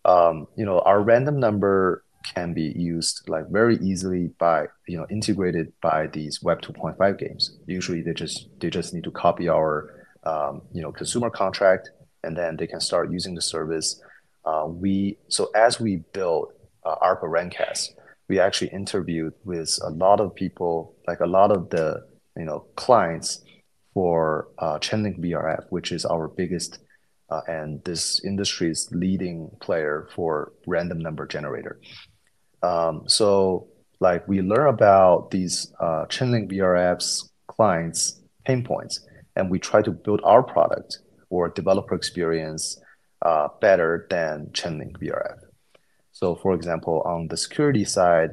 Um, 0.04 0.46
you 0.56 0.64
know 0.64 0.80
our 0.80 1.02
random 1.02 1.40
number 1.40 2.03
can 2.24 2.52
be 2.54 2.72
used 2.76 3.28
like 3.28 3.48
very 3.50 3.76
easily 3.76 4.30
by 4.38 4.66
you 4.88 4.96
know 4.96 5.06
integrated 5.10 5.72
by 5.80 6.06
these 6.08 6.42
Web 6.42 6.62
2.5 6.62 7.18
games. 7.18 7.58
Usually 7.66 8.02
they 8.02 8.14
just 8.14 8.48
they 8.60 8.70
just 8.70 8.94
need 8.94 9.04
to 9.04 9.10
copy 9.10 9.48
our 9.48 10.06
um, 10.24 10.62
you 10.72 10.82
know 10.82 10.90
consumer 10.90 11.30
contract 11.30 11.90
and 12.22 12.36
then 12.36 12.56
they 12.56 12.66
can 12.66 12.80
start 12.80 13.12
using 13.12 13.34
the 13.34 13.42
service. 13.42 14.00
Uh, 14.44 14.66
we 14.66 15.18
so 15.28 15.50
as 15.54 15.80
we 15.80 15.96
build 16.12 16.52
uh, 16.84 16.96
ARPA 17.02 17.24
Randcast, 17.24 17.90
we 18.28 18.40
actually 18.40 18.70
interviewed 18.70 19.34
with 19.44 19.78
a 19.82 19.90
lot 19.90 20.20
of 20.20 20.34
people, 20.34 20.94
like 21.06 21.20
a 21.20 21.26
lot 21.26 21.50
of 21.50 21.70
the 21.70 22.06
you 22.36 22.44
know 22.44 22.60
clients 22.76 23.42
for 23.92 24.48
uh, 24.58 24.78
Chainlink 24.78 25.20
VRF, 25.20 25.66
which 25.70 25.92
is 25.92 26.04
our 26.04 26.28
biggest 26.28 26.78
uh, 27.30 27.40
and 27.46 27.82
this 27.84 28.24
industry's 28.24 28.88
leading 28.92 29.50
player 29.60 30.08
for 30.14 30.52
random 30.66 30.98
number 30.98 31.26
generator. 31.26 31.80
Um, 32.64 33.02
so 33.06 33.68
like 34.00 34.26
we 34.26 34.40
learn 34.40 34.68
about 34.68 35.30
these 35.30 35.72
uh, 35.80 36.04
Chainlink 36.12 36.50
VRF's 36.50 37.30
clients' 37.46 38.20
pain 38.46 38.64
points, 38.64 38.94
and 39.36 39.50
we 39.50 39.58
try 39.58 39.82
to 39.82 39.90
build 39.90 40.20
our 40.24 40.42
product 40.42 40.98
or 41.28 41.48
developer 41.48 41.94
experience 41.94 42.80
uh, 43.22 43.48
better 43.60 44.06
than 44.10 44.46
Chainlink 44.52 44.92
VRF. 44.98 45.38
So 46.12 46.36
for 46.36 46.54
example, 46.54 47.02
on 47.04 47.28
the 47.28 47.36
security 47.36 47.84
side, 47.84 48.30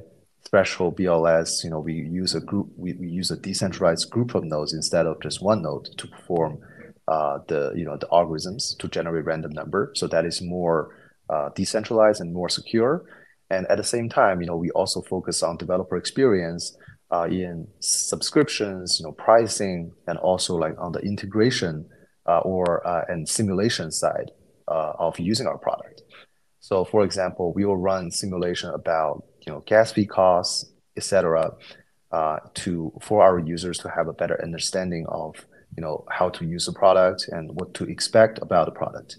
threshold 0.50 0.98
BLS, 0.98 1.64
you 1.64 1.70
know, 1.70 1.80
we 1.80 1.94
use 1.94 2.36
a 2.36 2.42
group, 2.42 2.68
we, 2.78 2.94
we 2.94 3.08
use 3.08 3.32
a 3.32 3.38
decentralized 3.38 4.10
group 4.10 4.36
of 4.36 4.44
nodes 4.44 4.74
instead 4.74 5.06
of 5.06 5.22
just 5.22 5.42
one 5.42 5.62
node 5.62 5.88
to 5.98 6.08
perform 6.08 6.60
uh, 7.08 7.40
the, 7.48 7.74
you 7.76 7.86
know, 7.86 7.98
the 7.98 8.08
algorithms 8.08 8.78
to 8.78 8.88
generate 8.88 9.26
random 9.26 9.52
number. 9.52 9.92
So 9.96 10.08
that 10.08 10.26
is 10.26 10.42
more 10.42 10.96
uh, 11.30 11.50
decentralized 11.56 12.22
and 12.22 12.34
more 12.34 12.50
secure. 12.50 13.06
And 13.52 13.68
at 13.68 13.78
the 13.78 13.84
same 13.84 14.08
time, 14.08 14.40
you 14.40 14.48
know, 14.48 14.56
we 14.56 14.72
also 14.72 15.02
focus 15.02 15.44
on 15.44 15.58
developer 15.58 15.98
experience 15.98 16.78
uh, 17.12 17.28
in 17.30 17.68
subscriptions, 17.82 18.98
you 18.98 19.06
know, 19.06 19.12
pricing, 19.12 19.92
and 20.08 20.18
also 20.20 20.56
like 20.56 20.76
on 20.80 20.94
the 20.94 21.00
integration 21.00 21.86
uh, 22.26 22.40
or 22.40 22.66
uh, 22.88 23.04
and 23.10 23.28
simulation 23.28 23.92
side 23.92 24.32
uh, 24.70 24.94
of 24.98 25.20
using 25.20 25.48
our 25.48 25.58
product. 25.58 26.02
So, 26.62 26.86
for 26.86 27.04
example, 27.04 27.52
we 27.54 27.66
will 27.66 27.76
run 27.76 28.10
simulation 28.10 28.70
about 28.70 29.26
you 29.46 29.52
know 29.52 29.60
gas 29.66 29.92
fee 29.92 30.06
costs, 30.06 30.72
etc., 30.96 31.52
uh, 32.14 32.38
to 32.54 32.94
for 33.02 33.22
our 33.22 33.38
users 33.38 33.80
to 33.80 33.90
have 33.90 34.08
a 34.08 34.14
better 34.14 34.42
understanding 34.42 35.06
of 35.10 35.36
you 35.76 35.82
know 35.82 36.06
how 36.10 36.30
to 36.30 36.46
use 36.46 36.68
the 36.68 36.72
product 36.72 37.28
and 37.28 37.52
what 37.56 37.74
to 37.74 37.84
expect 37.84 38.40
about 38.42 38.68
the 38.68 38.72
product. 38.72 39.18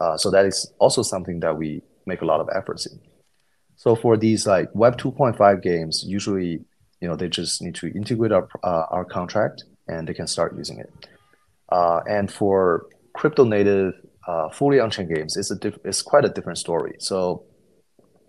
Uh, 0.00 0.16
so 0.16 0.28
that 0.28 0.44
is 0.44 0.72
also 0.80 1.02
something 1.02 1.38
that 1.38 1.56
we 1.56 1.82
make 2.04 2.20
a 2.20 2.24
lot 2.24 2.40
of 2.40 2.48
efforts 2.52 2.86
in. 2.86 2.98
So 3.84 3.94
for 3.94 4.16
these 4.16 4.46
like 4.46 4.70
Web 4.72 4.96
2.5 4.96 5.62
games, 5.62 6.04
usually 6.06 6.64
you 7.00 7.08
know 7.08 7.16
they 7.16 7.28
just 7.28 7.60
need 7.60 7.74
to 7.74 7.88
integrate 7.88 8.32
our 8.32 8.48
uh, 8.62 8.86
our 8.90 9.04
contract 9.04 9.64
and 9.88 10.08
they 10.08 10.14
can 10.14 10.26
start 10.26 10.56
using 10.56 10.78
it. 10.78 10.90
Uh, 11.70 12.00
and 12.08 12.32
for 12.32 12.86
crypto 13.12 13.44
native 13.44 13.92
uh, 14.26 14.48
fully 14.48 14.80
on-chain 14.80 15.06
games, 15.14 15.36
it's 15.36 15.50
a 15.50 15.56
diff- 15.56 15.84
it's 15.84 16.00
quite 16.00 16.24
a 16.24 16.30
different 16.30 16.56
story. 16.56 16.94
So 16.98 17.44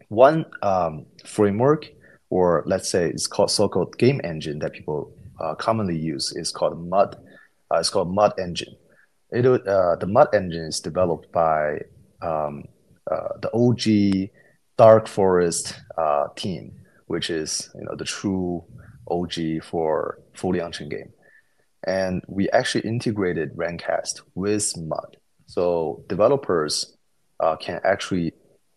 one 0.10 0.44
um, 0.62 1.06
framework, 1.26 1.88
or 2.30 2.64
let's 2.66 2.90
say 2.90 3.08
it's 3.08 3.26
called 3.26 3.50
so-called 3.50 3.98
game 3.98 4.20
engine 4.26 4.60
that 4.60 4.74
people 4.74 5.16
uh, 5.40 5.56
commonly 5.56 5.98
use, 5.98 6.36
is 6.36 6.52
called 6.52 6.86
Mud. 6.86 7.16
Uh, 7.72 7.80
it's 7.80 7.90
called 7.90 8.14
Mud 8.14 8.34
Engine. 8.38 8.76
It 9.32 9.46
uh, 9.46 9.96
the 9.96 10.08
Mud 10.08 10.28
Engine 10.34 10.66
is 10.66 10.82
developed 10.82 11.32
by 11.32 11.80
um, 12.22 12.66
the 13.42 13.50
OG 13.54 14.32
Dark 14.78 15.08
Forest 15.08 15.80
uh, 15.98 16.28
team, 16.36 16.74
which 17.08 17.30
is 17.30 17.70
you 17.76 17.86
know 17.86 17.96
the 17.96 18.06
true 18.06 18.64
OG 19.08 19.64
for 19.64 20.20
fully 20.34 20.60
on-chain 20.60 20.90
game, 20.90 21.12
and 21.86 22.24
we 22.28 22.50
actually 22.50 22.88
integrated 22.88 23.56
Randcast 23.56 24.22
with 24.36 24.76
Mud, 24.78 25.18
so 25.46 26.04
developers 26.08 26.98
uh, 27.40 27.56
can 27.56 27.80
actually 27.84 28.34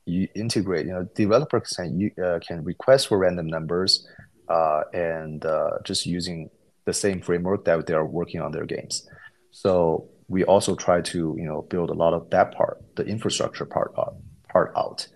integrate. 0.07 0.87
You 0.87 0.93
know, 0.93 1.09
developers 1.15 1.73
can 1.77 1.99
you 1.99 2.11
uh, 2.23 2.39
can 2.47 2.65
request 2.65 3.09
for 3.09 3.19
random 3.19 3.47
numbers, 3.47 4.07
uh, 4.49 4.83
and 4.93 5.45
uh, 5.45 5.79
just 5.85 6.07
using 6.07 6.51
the 6.85 6.93
same 6.93 7.21
framework 7.21 7.65
that 7.65 7.87
they 7.87 7.95
are 7.95 8.07
working 8.07 8.41
on 8.41 8.53
their 8.53 8.65
games. 8.65 9.07
So 9.51 10.09
we 10.29 10.45
also 10.45 10.75
try 10.75 11.01
to 11.01 11.35
you 11.39 11.45
know 11.45 11.63
build 11.63 11.91
a 11.91 11.95
lot 11.95 12.15
of 12.15 12.31
that 12.31 12.55
part, 12.55 12.83
the 12.97 13.05
infrastructure 13.05 13.65
part 13.65 13.93
out, 13.99 14.17
part 14.53 14.73
out. 14.77 15.09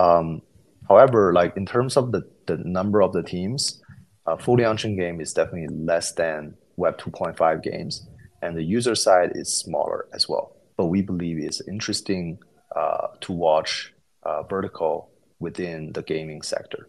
Um, 0.00 0.42
however, 0.88 1.32
like 1.32 1.56
in 1.56 1.66
terms 1.66 1.96
of 1.96 2.12
the 2.12 2.22
the 2.46 2.56
number 2.64 3.02
of 3.02 3.12
the 3.12 3.22
teams, 3.22 3.82
a 4.26 4.36
fully 4.38 4.64
on-chain 4.64 4.96
game 4.96 5.20
is 5.20 5.32
definitely 5.34 5.68
less 5.92 6.12
than 6.12 6.54
Web 6.76 6.98
2.5 6.98 7.62
games, 7.62 8.08
and 8.42 8.56
the 8.56 8.62
user 8.62 8.94
side 8.94 9.32
is 9.34 9.48
smaller 9.52 10.06
as 10.12 10.28
well. 10.28 10.56
But 10.76 10.86
we 10.86 11.02
believe 11.02 11.36
it's 11.38 11.60
interesting 11.68 12.38
uh, 12.74 13.08
to 13.20 13.32
watch 13.32 13.92
uh, 14.22 14.42
vertical 14.44 15.10
within 15.38 15.92
the 15.92 16.02
gaming 16.02 16.42
sector. 16.42 16.88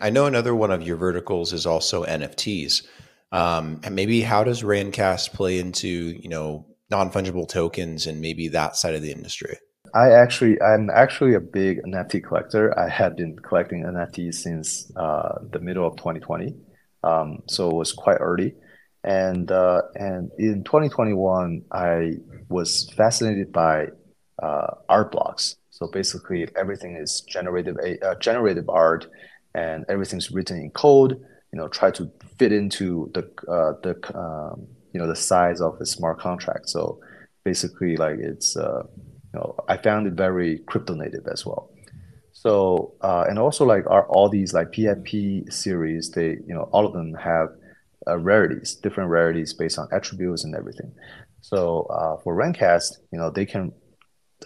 I 0.00 0.10
know 0.10 0.26
another 0.26 0.54
one 0.54 0.70
of 0.70 0.82
your 0.82 0.96
verticals 0.96 1.52
is 1.52 1.66
also 1.66 2.04
NFTs. 2.04 2.86
Um, 3.30 3.80
and 3.82 3.94
maybe 3.94 4.20
how 4.22 4.44
does 4.44 4.62
Randcast 4.62 5.32
play 5.32 5.58
into, 5.58 5.88
you 5.88 6.28
know, 6.28 6.66
non-fungible 6.90 7.48
tokens 7.48 8.06
and 8.06 8.20
maybe 8.20 8.48
that 8.48 8.76
side 8.76 8.94
of 8.94 9.02
the 9.02 9.10
industry? 9.10 9.56
I 9.94 10.10
actually, 10.12 10.60
I'm 10.62 10.90
actually 10.90 11.34
a 11.34 11.40
big 11.40 11.82
NFT 11.82 12.24
collector. 12.24 12.78
I 12.78 12.88
have 12.88 13.16
been 13.16 13.36
collecting 13.36 13.84
NFTs 13.84 14.34
since 14.34 14.90
uh, 14.96 15.38
the 15.50 15.60
middle 15.60 15.86
of 15.86 15.96
2020. 15.96 16.54
Um, 17.04 17.42
so 17.48 17.70
it 17.70 17.74
was 17.74 17.92
quite 17.92 18.18
early. 18.18 18.54
And 19.04 19.50
uh, 19.50 19.82
and 19.96 20.30
in 20.38 20.62
2021, 20.62 21.64
I 21.72 22.12
was 22.48 22.88
fascinated 22.96 23.52
by 23.52 23.88
uh, 24.40 24.66
art 24.88 25.10
blocks. 25.10 25.56
So 25.70 25.88
basically, 25.88 26.46
everything 26.56 26.96
is 26.96 27.22
generative 27.22 27.76
uh, 28.02 28.14
generative 28.16 28.68
art, 28.68 29.08
and 29.54 29.84
everything's 29.88 30.30
written 30.30 30.58
in 30.58 30.70
code. 30.70 31.12
You 31.52 31.58
know, 31.58 31.68
try 31.68 31.90
to 31.92 32.10
fit 32.38 32.52
into 32.52 33.10
the 33.14 33.22
uh, 33.50 33.74
the 33.82 34.18
um, 34.18 34.66
you 34.92 35.00
know 35.00 35.06
the 35.06 35.16
size 35.16 35.60
of 35.60 35.78
the 35.78 35.86
smart 35.86 36.18
contract. 36.18 36.68
So 36.68 37.00
basically, 37.44 37.96
like 37.96 38.18
it's 38.18 38.56
uh, 38.56 38.82
you 38.96 39.34
know 39.38 39.54
I 39.68 39.76
found 39.76 40.06
it 40.06 40.14
very 40.14 40.58
crypto 40.60 40.94
native 40.94 41.26
as 41.26 41.44
well. 41.44 41.70
So 42.32 42.94
uh, 43.02 43.24
and 43.28 43.38
also 43.38 43.64
like 43.64 43.86
are 43.86 44.06
all 44.06 44.28
these 44.28 44.54
like 44.54 44.72
PFP 44.72 45.52
series, 45.52 46.10
they 46.10 46.38
you 46.46 46.54
know 46.54 46.68
all 46.72 46.86
of 46.86 46.92
them 46.92 47.14
have 47.14 47.50
uh, 48.06 48.18
rarities, 48.18 48.74
different 48.74 49.10
rarities 49.10 49.52
based 49.52 49.78
on 49.78 49.88
attributes 49.92 50.44
and 50.44 50.54
everything. 50.54 50.92
So 51.40 51.82
uh, 51.82 52.16
for 52.22 52.34
Randcast, 52.36 52.98
you 53.12 53.18
know, 53.18 53.30
they 53.30 53.44
can 53.44 53.72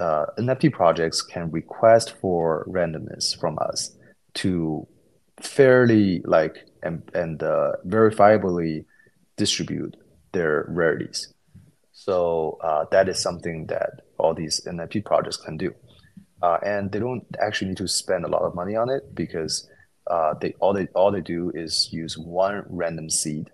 uh, 0.00 0.26
NFT 0.38 0.72
projects 0.72 1.22
can 1.22 1.50
request 1.50 2.14
for 2.20 2.66
randomness 2.68 3.38
from 3.38 3.58
us 3.60 3.96
to 4.34 4.86
fairly 5.40 6.22
like 6.24 6.66
and 6.82 7.02
and 7.14 7.42
uh, 7.42 7.72
verifiably 7.86 8.84
distribute 9.36 9.96
their 10.32 10.66
rarities. 10.68 11.32
So 11.92 12.58
uh, 12.62 12.84
that 12.90 13.08
is 13.08 13.18
something 13.18 13.66
that 13.66 14.02
all 14.18 14.34
these 14.34 14.60
NFT 14.66 15.04
projects 15.04 15.36
can 15.36 15.56
do, 15.56 15.74
uh, 16.42 16.58
and 16.62 16.92
they 16.92 16.98
don't 16.98 17.24
actually 17.40 17.68
need 17.68 17.78
to 17.78 17.88
spend 17.88 18.24
a 18.24 18.28
lot 18.28 18.42
of 18.42 18.54
money 18.54 18.76
on 18.76 18.90
it 18.90 19.14
because 19.14 19.68
uh, 20.06 20.34
they 20.40 20.54
all 20.60 20.72
they 20.72 20.86
all 20.94 21.10
they 21.10 21.20
do 21.20 21.50
is 21.54 21.88
use 21.92 22.16
one 22.16 22.64
random 22.68 23.10
seed 23.10 23.50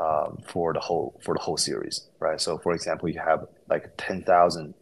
um, 0.00 0.38
for 0.46 0.72
the 0.72 0.80
whole 0.80 1.20
for 1.24 1.34
the 1.34 1.40
whole 1.40 1.56
series, 1.56 2.08
right? 2.20 2.40
So, 2.40 2.58
for 2.58 2.72
example, 2.72 3.08
you 3.08 3.20
have 3.20 3.46
like 3.68 3.90
ten 3.96 4.22
thousand 4.22 4.74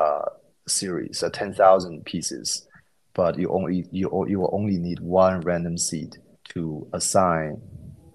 uh, 0.00 0.30
series, 0.66 1.22
uh, 1.22 1.30
ten 1.30 1.52
thousand 1.52 2.04
pieces, 2.04 2.66
but 3.14 3.38
you 3.38 3.48
only 3.50 3.86
you 3.90 4.10
you 4.28 4.40
will 4.40 4.50
only 4.52 4.78
need 4.78 5.00
one 5.00 5.40
random 5.40 5.78
seed 5.78 6.16
to 6.50 6.86
assign 6.92 7.60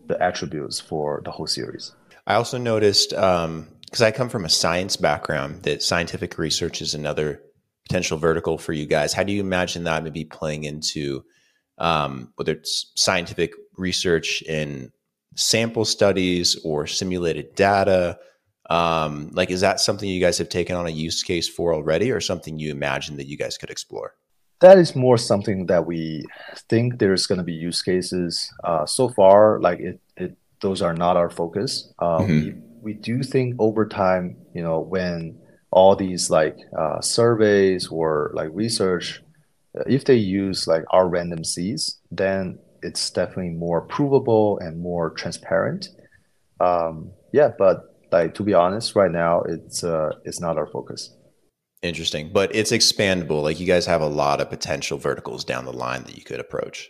the 0.08 0.22
attributes 0.22 0.80
for 0.80 1.22
the 1.26 1.32
whole 1.32 1.48
series. 1.48 1.94
I 2.26 2.36
also 2.36 2.58
noticed 2.58 3.12
because 3.12 3.46
um, 3.46 3.68
I 4.02 4.12
come 4.12 4.30
from 4.30 4.46
a 4.46 4.50
science 4.50 4.98
background 4.98 5.64
that 5.64 5.84
scientific 5.84 6.38
research 6.38 6.82
is 6.82 6.94
another 6.94 7.42
potential 7.88 8.18
vertical 8.18 8.58
for 8.58 8.74
you 8.74 8.86
guys. 8.86 9.14
How 9.14 9.24
do 9.24 9.32
you 9.32 9.42
imagine 9.42 9.86
that 9.86 10.04
maybe 10.04 10.26
playing 10.26 10.66
into 10.66 11.24
um, 11.78 12.34
whether 12.36 12.54
it's 12.54 12.92
scientific 12.96 13.54
research 13.78 14.42
in 14.42 14.92
sample 15.36 15.86
studies 15.86 16.60
or 16.66 16.88
simulated 16.88 17.56
data? 17.56 18.20
Um, 18.70 19.30
like, 19.32 19.50
is 19.50 19.62
that 19.62 19.80
something 19.80 20.10
you 20.10 20.20
guys 20.20 20.38
have 20.40 20.50
taken 20.50 20.76
on 20.76 20.88
a 20.88 20.90
use 20.90 21.24
case 21.24 21.48
for 21.48 21.74
already, 21.74 22.12
or 22.12 22.20
something 22.20 22.60
you 22.60 22.72
imagine 22.72 23.16
that 23.18 23.28
you 23.28 23.38
guys 23.38 23.58
could 23.58 23.70
explore? 23.70 24.14
That 24.60 24.78
is 24.78 24.96
more 24.96 25.18
something 25.18 25.68
that 25.68 25.86
we 25.86 26.26
think 26.70 27.00
there's 27.00 27.28
going 27.28 27.38
to 27.38 27.44
be 27.44 27.54
use 27.54 27.82
cases. 27.82 28.52
Uh, 28.64 28.86
so 28.86 29.10
far, 29.10 29.60
like 29.60 29.80
it, 29.80 30.00
it, 30.16 30.38
those 30.62 30.82
are 30.82 30.94
not 30.94 31.18
our 31.18 31.30
focus. 31.30 31.94
Uh, 32.00 32.20
mm-hmm. 32.20 32.60
we, 32.82 32.94
we 32.94 32.94
do 32.94 33.22
think 33.24 33.56
over 33.60 33.86
time, 33.86 34.36
you 34.54 34.64
know, 34.64 34.80
when 34.80 35.38
all 35.72 35.96
these 35.96 36.30
like 36.30 36.58
uh, 36.78 37.00
surveys 37.02 37.88
or 37.88 38.32
like 38.34 38.50
research, 38.54 39.22
uh, 39.78 39.84
if 39.86 40.06
they 40.06 40.16
use 40.16 40.68
like 40.68 40.84
our 40.90 41.08
random 41.08 41.44
seeds, 41.44 42.00
then 42.10 42.58
it's 42.82 43.10
definitely 43.10 43.50
more 43.50 43.82
provable 43.82 44.58
and 44.60 44.80
more 44.80 45.12
transparent. 45.12 45.90
Um, 46.60 47.12
yeah, 47.32 47.52
but 47.58 47.96
like 48.12 48.34
to 48.36 48.44
be 48.44 48.54
honest, 48.54 48.96
right 48.96 49.12
now 49.12 49.42
it's 49.42 49.84
uh, 49.84 50.12
it's 50.24 50.40
not 50.40 50.58
our 50.58 50.68
focus. 50.68 51.14
Interesting, 51.84 52.32
but 52.34 52.56
it's 52.56 52.72
expandable. 52.72 53.44
Like 53.44 53.60
you 53.60 53.68
guys 53.68 53.86
have 53.86 54.02
a 54.02 54.08
lot 54.08 54.42
of 54.42 54.50
potential 54.50 54.98
verticals 54.98 55.44
down 55.44 55.66
the 55.66 55.74
line 55.74 56.04
that 56.04 56.18
you 56.18 56.24
could 56.24 56.40
approach. 56.40 56.90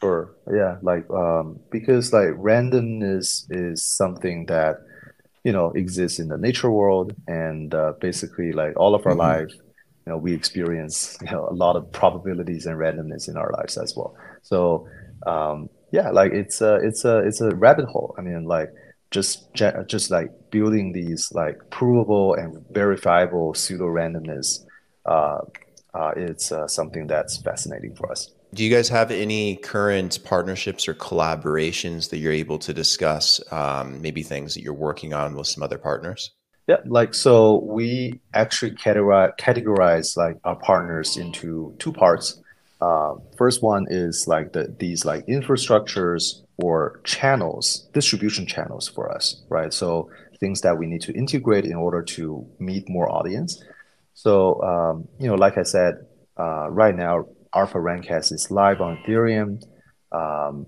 Sure. 0.00 0.36
Yeah. 0.52 0.76
Like 0.82 1.10
um, 1.10 1.58
because 1.70 2.12
like 2.12 2.28
randomness 2.30 3.46
is 3.50 3.84
something 3.84 4.46
that 4.46 4.76
you 5.42 5.52
know 5.52 5.72
exists 5.72 6.20
in 6.20 6.28
the 6.28 6.38
nature 6.38 6.70
world, 6.70 7.14
and 7.26 7.74
uh, 7.74 7.94
basically 8.00 8.52
like 8.52 8.78
all 8.78 8.94
of 8.94 9.04
our 9.06 9.12
mm-hmm. 9.12 9.20
life, 9.20 9.52
you 9.52 10.12
know, 10.12 10.18
we 10.18 10.32
experience 10.32 11.18
you 11.24 11.30
know 11.32 11.48
a 11.50 11.54
lot 11.54 11.74
of 11.74 11.90
probabilities 11.90 12.66
and 12.66 12.78
randomness 12.78 13.28
in 13.28 13.36
our 13.36 13.50
lives 13.58 13.76
as 13.76 13.94
well. 13.96 14.14
So 14.42 14.88
um, 15.26 15.68
yeah, 15.90 16.10
like 16.10 16.32
it's 16.32 16.60
a 16.60 16.76
it's 16.76 17.04
a 17.04 17.18
it's 17.18 17.40
a 17.40 17.56
rabbit 17.56 17.86
hole. 17.86 18.14
I 18.18 18.20
mean, 18.20 18.44
like 18.44 18.72
just 19.10 19.54
just 19.86 20.10
like 20.10 20.30
building 20.50 20.92
these 20.92 21.32
like 21.32 21.58
provable 21.70 22.34
and 22.34 22.64
verifiable 22.70 23.54
pseudo 23.54 23.84
randomness 23.84 24.66
uh, 25.06 25.38
uh, 25.94 26.12
it's 26.16 26.52
uh, 26.52 26.68
something 26.68 27.06
that's 27.06 27.38
fascinating 27.38 27.94
for 27.94 28.10
us. 28.10 28.30
Do 28.52 28.62
you 28.64 28.74
guys 28.74 28.88
have 28.90 29.10
any 29.10 29.56
current 29.56 30.22
partnerships 30.24 30.88
or 30.88 30.94
collaborations 30.94 32.10
that 32.10 32.18
you're 32.18 32.32
able 32.32 32.58
to 32.58 32.74
discuss 32.74 33.40
um, 33.52 34.00
maybe 34.02 34.22
things 34.22 34.54
that 34.54 34.62
you're 34.62 34.74
working 34.74 35.14
on 35.14 35.34
with 35.34 35.46
some 35.46 35.62
other 35.62 35.78
partners? 35.78 36.32
Yeah 36.68 36.78
like 36.84 37.14
so 37.14 37.60
we 37.64 38.20
actually 38.34 38.72
categorize, 38.72 39.36
categorize 39.38 40.16
like 40.16 40.36
our 40.44 40.56
partners 40.56 41.16
into 41.16 41.74
two 41.78 41.92
parts. 41.92 42.42
Uh, 42.80 43.14
first 43.38 43.62
one 43.62 43.86
is 43.88 44.26
like 44.26 44.52
the 44.52 44.74
these 44.78 45.04
like 45.04 45.24
infrastructures 45.26 46.42
or 46.58 47.00
channels, 47.04 47.88
distribution 47.92 48.46
channels 48.46 48.88
for 48.88 49.12
us, 49.12 49.44
right? 49.48 49.72
So 49.72 50.10
things 50.40 50.60
that 50.62 50.76
we 50.78 50.86
need 50.86 51.02
to 51.02 51.12
integrate 51.12 51.64
in 51.64 51.74
order 51.74 52.02
to 52.02 52.46
meet 52.58 52.88
more 52.88 53.10
audience. 53.10 53.62
So 54.14 54.62
um, 54.62 55.08
you 55.18 55.28
know, 55.28 55.34
like 55.34 55.58
I 55.58 55.62
said, 55.62 55.94
uh, 56.38 56.70
right 56.70 56.94
now 56.94 57.26
ARPA 57.54 57.74
Randcast 57.74 58.32
is 58.32 58.50
live 58.50 58.80
on 58.80 58.98
Ethereum, 58.98 59.62
um, 60.12 60.66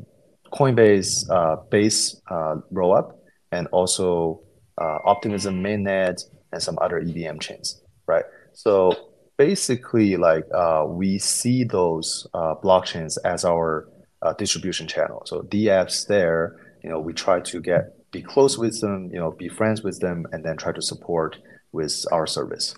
Coinbase 0.53 1.29
uh, 1.31 1.57
base 1.71 2.21
uh, 2.31 2.57
rollup, 2.73 3.13
and 3.53 3.67
also 3.69 4.41
uh, 4.81 4.99
Optimism 5.05 5.63
mainnet 5.63 6.23
and 6.53 6.63
some 6.63 6.79
other 6.81 6.99
EVM 6.99 7.39
chains, 7.39 7.83
right? 8.07 8.25
So 8.55 8.93
basically, 9.37 10.17
like 10.17 10.45
uh, 10.55 10.85
we 10.87 11.19
see 11.19 11.65
those 11.65 12.27
uh, 12.33 12.55
blockchains 12.63 13.19
as 13.25 13.45
our 13.45 13.89
uh, 14.23 14.33
distribution 14.35 14.87
channel. 14.87 15.23
So 15.27 15.43
DApps 15.43 16.07
there, 16.07 16.57
you 16.83 16.91
know, 16.91 17.01
we 17.01 17.13
try 17.13 17.41
to 17.41 17.61
get 17.61 17.95
be 18.11 18.23
close 18.23 18.57
with 18.57 18.81
them, 18.81 19.11
you 19.13 19.19
know, 19.19 19.33
be 19.33 19.49
friends 19.49 19.83
with 19.83 20.01
them, 20.01 20.27
and 20.33 20.45
then 20.45 20.57
try 20.57 20.73
to 20.73 20.83
support 20.83 21.37
with 21.73 22.05
our 22.11 22.27
service. 22.27 22.75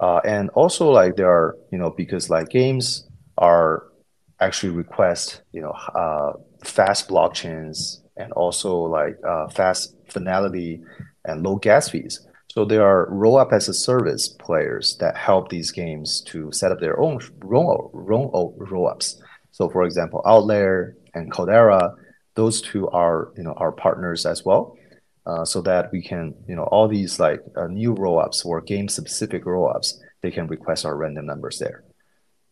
Uh, 0.00 0.20
and 0.24 0.50
also, 0.50 0.90
like 0.90 1.16
there 1.16 1.30
are, 1.30 1.56
you 1.70 1.78
know, 1.78 1.90
because 1.90 2.30
like 2.30 2.48
games 2.48 3.08
are 3.38 3.86
actually 4.40 4.72
request, 4.72 5.42
you 5.52 5.60
know, 5.60 5.70
uh, 5.94 6.32
fast 6.64 7.08
blockchains 7.08 8.00
and 8.16 8.32
also 8.32 8.76
like 8.76 9.16
uh, 9.26 9.48
fast 9.48 9.94
finality 10.08 10.80
and 11.24 11.42
low 11.42 11.56
gas 11.56 11.88
fees. 11.88 12.26
So 12.52 12.64
there 12.64 12.84
are 12.84 13.08
roll-up 13.10 13.52
as 13.52 13.68
a 13.68 13.74
service 13.74 14.28
players 14.28 14.96
that 14.98 15.16
help 15.16 15.50
these 15.50 15.70
games 15.70 16.20
to 16.22 16.50
set 16.50 16.72
up 16.72 16.80
their 16.80 16.98
own 16.98 17.20
roll 17.38 17.90
roll 17.92 18.56
roll-ups. 18.58 19.22
So 19.60 19.68
for 19.68 19.84
example, 19.84 20.22
AltLayer 20.24 20.94
and 21.12 21.30
Caldera, 21.30 21.94
those 22.34 22.62
two 22.62 22.88
are 22.88 23.30
you 23.36 23.42
know 23.42 23.52
our 23.58 23.72
partners 23.72 24.24
as 24.24 24.42
well. 24.42 24.78
Uh, 25.26 25.44
so 25.44 25.60
that 25.60 25.92
we 25.92 26.00
can 26.00 26.34
you 26.48 26.56
know 26.56 26.62
all 26.72 26.88
these 26.88 27.20
like 27.20 27.40
uh, 27.58 27.66
new 27.66 27.92
roll-ups 27.92 28.42
or 28.42 28.62
game 28.62 28.88
specific 28.88 29.44
roll-ups, 29.44 30.00
they 30.22 30.30
can 30.30 30.46
request 30.46 30.86
our 30.86 30.96
random 30.96 31.26
numbers 31.26 31.58
there. 31.58 31.84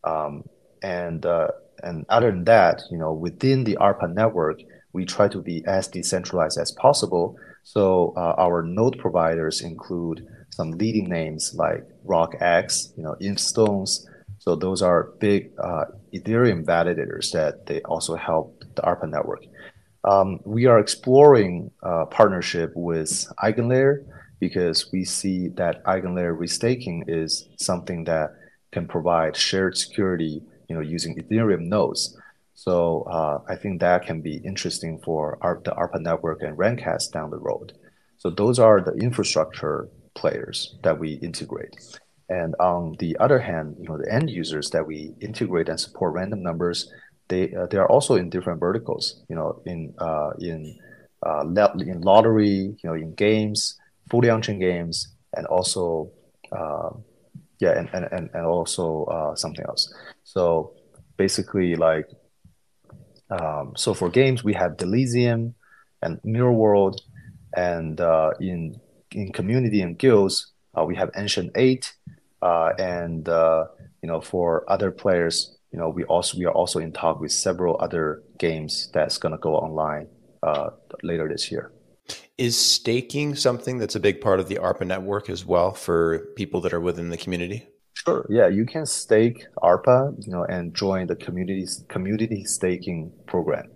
Um, 0.05 0.45
and 0.83 1.25
uh, 1.25 1.49
and 1.83 2.05
other 2.11 2.31
than 2.31 2.45
that, 2.45 2.83
you 2.91 2.99
know 2.99 3.15
within 3.15 3.65
the 3.65 3.79
ARPA 3.81 4.13
network, 4.13 4.61
we 4.93 5.07
try 5.07 5.29
to 5.29 5.41
be 5.41 5.65
as 5.67 5.89
decentralized 5.89 6.59
as 6.59 6.73
possible. 6.73 7.39
So 7.63 8.13
uh, 8.19 8.35
our 8.37 8.63
node 8.63 8.99
providers 8.99 9.63
include 9.63 10.27
some 10.51 10.73
leading 10.73 11.09
names 11.09 11.55
like 11.55 11.85
RockX, 12.07 12.95
you 12.99 13.03
know, 13.03 13.17
Infstones, 13.23 14.05
so 14.39 14.55
those 14.55 14.83
are 14.83 15.13
big 15.19 15.51
uh, 15.63 15.87
Ethereum 16.15 16.65
validators 16.65 17.33
that 17.33 17.67
they 17.67 17.81
also 17.83 18.15
help 18.15 18.65
the 18.75 18.83
ARPA 18.83 19.09
network. 19.09 19.45
Um, 20.05 20.41
we 20.45 20.67
are 20.67 20.79
exploring 20.79 21.71
a 21.83 22.07
partnership 22.07 22.73
with 22.75 23.27
EigenLayer 23.43 24.05
because 24.41 24.93
we 24.93 25.05
see 25.05 25.49
that 25.49 25.85
EigenLayer 25.85 26.39
restaking 26.39 27.05
is 27.09 27.49
something 27.57 28.05
that 28.05 28.35
can 28.71 28.87
provide 28.87 29.37
shared 29.37 29.77
security, 29.77 30.43
you 30.69 30.75
know, 30.75 30.83
using 30.83 31.17
Ethereum 31.17 31.63
nodes. 31.63 32.17
So 32.55 33.03
uh, 33.03 33.41
I 33.49 33.57
think 33.57 33.81
that 33.81 34.07
can 34.07 34.21
be 34.21 34.37
interesting 34.39 34.99
for 35.05 35.39
our, 35.41 35.61
the 35.65 35.73
ARPA 35.73 36.01
network 36.01 36.43
and 36.43 36.57
Randcast 36.57 37.13
down 37.13 37.31
the 37.31 37.39
road. 37.39 37.73
So 38.19 38.31
those 38.31 38.59
are 38.59 38.81
the 38.81 38.93
infrastructure 38.93 39.89
players 40.15 40.77
that 40.83 40.99
we 40.99 41.15
integrate. 41.15 41.99
And 42.29 42.55
on 42.61 42.97
the 42.99 43.17
other 43.19 43.39
hand, 43.39 43.77
you 43.81 43.89
know, 43.89 43.97
the 43.97 44.13
end 44.13 44.29
users 44.29 44.71
that 44.71 44.87
we 44.87 45.15
integrate 45.21 45.69
and 45.69 45.81
support 45.81 46.13
random 46.13 46.43
numbers, 46.43 46.93
they 47.29 47.55
uh, 47.55 47.67
they 47.67 47.79
are 47.79 47.89
also 47.89 48.17
in 48.17 48.29
different 48.29 48.61
verticals. 48.61 49.23
You 49.29 49.37
know, 49.37 49.63
in 49.65 49.95
uh, 49.99 50.31
in 50.39 50.79
uh, 51.25 51.45
in 51.79 52.01
lottery, 52.03 52.77
you 52.77 52.85
know, 52.85 52.95
in 52.95 53.15
games, 53.15 53.79
fully 54.11 54.29
on-chain 54.29 54.59
games, 54.59 55.09
and 55.35 55.47
also 55.47 56.11
uh, 56.53 56.91
yeah, 57.61 57.79
and 57.79 57.89
and 57.95 58.31
and, 58.35 58.47
also 58.47 59.05
uh, 59.05 59.35
something 59.35 59.65
else. 59.67 59.93
So 60.25 60.75
basically, 61.17 61.77
like 61.77 62.09
um, 63.31 63.73
so 63.75 63.95
for 63.95 64.11
games, 64.11 64.45
we 64.45 64.53
have 64.53 64.77
Delysium 64.77 65.55
and 66.03 66.21
Mirror 66.25 66.53
World, 66.53 67.01
and 67.57 67.99
uh, 68.03 68.33
in 68.39 68.79
in 69.13 69.33
community 69.33 69.81
and 69.81 69.99
guilds, 69.99 70.53
we 70.87 70.95
have 70.95 71.11
Ancient 71.17 71.51
Eight 71.57 71.91
uh, 71.91 71.98
and 72.43 73.29
uh, 73.29 73.67
you 74.03 74.09
know, 74.09 74.21
for 74.21 74.65
other 74.71 74.91
players, 74.91 75.57
you 75.73 75.79
know, 75.79 75.89
we 75.89 76.05
also 76.05 76.39
we 76.39 76.45
are 76.45 76.53
also 76.53 76.79
in 76.79 76.93
talk 76.93 77.21
with 77.21 77.33
several 77.33 77.77
other 77.81 78.23
games 78.39 78.91
that's 78.93 79.19
going 79.19 79.33
to 79.33 79.39
go 79.39 79.55
online 79.55 80.09
uh, 80.43 80.71
later 81.03 81.29
this 81.29 81.51
year. 81.51 81.73
Is 82.39 82.59
staking 82.59 83.35
something 83.35 83.79
that's 83.79 83.97
a 83.97 84.01
big 84.01 84.21
part 84.21 84.41
of 84.41 84.49
the 84.49 84.57
ARPA 84.57 84.87
network 84.87 85.29
as 85.29 85.45
well 85.45 85.73
for 85.73 86.21
people 86.37 86.61
that 86.63 86.73
are 86.73 86.81
within 86.81 87.11
the 87.11 87.17
community? 87.17 87.67
Sure. 87.95 88.25
Yeah, 88.31 88.47
you 88.47 88.65
can 88.65 88.87
stake 88.87 89.45
ARPA, 89.63 90.15
you 90.25 90.33
know, 90.33 90.45
and 90.45 90.73
join 90.73 91.09
the 91.09 91.17
community 91.17 91.67
community 91.89 92.45
staking 92.45 93.13
program, 93.27 93.69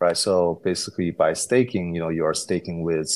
right? 0.00 0.16
So 0.16 0.60
basically, 0.62 1.10
by 1.10 1.32
staking, 1.32 1.94
you 1.94 2.00
know, 2.00 2.10
you 2.10 2.24
are 2.26 2.34
staking 2.34 2.82
with 2.82 3.10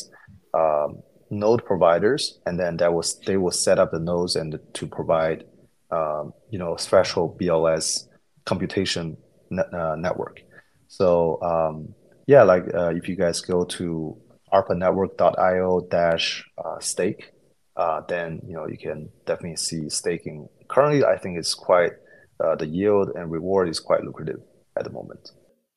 um, 0.54 1.02
node 1.38 1.64
providers, 1.64 2.38
and 2.46 2.58
then 2.58 2.76
that 2.78 2.92
was 2.92 3.18
they 3.26 3.36
will 3.36 3.50
set 3.50 3.78
up 3.78 3.90
the 3.90 3.98
nodes 3.98 4.36
and 4.36 4.58
to 4.74 4.86
provide 4.86 5.44
um, 5.90 6.32
you 6.50 6.58
know 6.58 6.76
special 6.76 7.36
BLS 7.40 8.08
computation 8.44 9.16
ne- 9.50 9.70
uh, 9.72 9.96
network. 9.96 10.40
So 10.88 11.40
um, 11.42 11.94
yeah, 12.26 12.42
like 12.42 12.64
uh, 12.74 12.92
if 12.94 13.08
you 13.08 13.16
guys 13.16 13.40
go 13.40 13.64
to 13.64 14.16
arpanetwork.io 14.52 15.80
dash 15.90 16.44
uh, 16.64 16.78
stake, 16.78 17.32
uh, 17.76 18.00
then 18.08 18.40
you 18.46 18.54
know 18.54 18.66
you 18.66 18.78
can 18.78 19.08
definitely 19.26 19.56
see 19.56 19.88
staking. 19.88 20.48
Currently, 20.68 21.04
I 21.04 21.18
think 21.18 21.38
it's 21.38 21.54
quite 21.54 21.92
uh, 22.42 22.54
the 22.56 22.66
yield 22.66 23.10
and 23.14 23.30
reward 23.30 23.68
is 23.68 23.80
quite 23.80 24.04
lucrative 24.04 24.40
at 24.76 24.84
the 24.84 24.90
moment. 24.90 25.32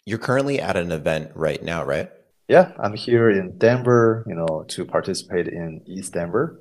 You're 0.06 0.20
currently 0.20 0.62
at 0.62 0.78
an 0.78 0.92
event 0.92 1.32
right 1.36 1.62
now, 1.62 1.84
right? 1.84 2.10
Yeah, 2.48 2.72
I'm 2.80 2.94
here 2.94 3.30
in 3.30 3.58
Denver, 3.58 4.24
you 4.26 4.36
know, 4.36 4.64
to 4.70 4.86
participate 4.86 5.48
in 5.48 5.82
EthDenver. 5.90 6.58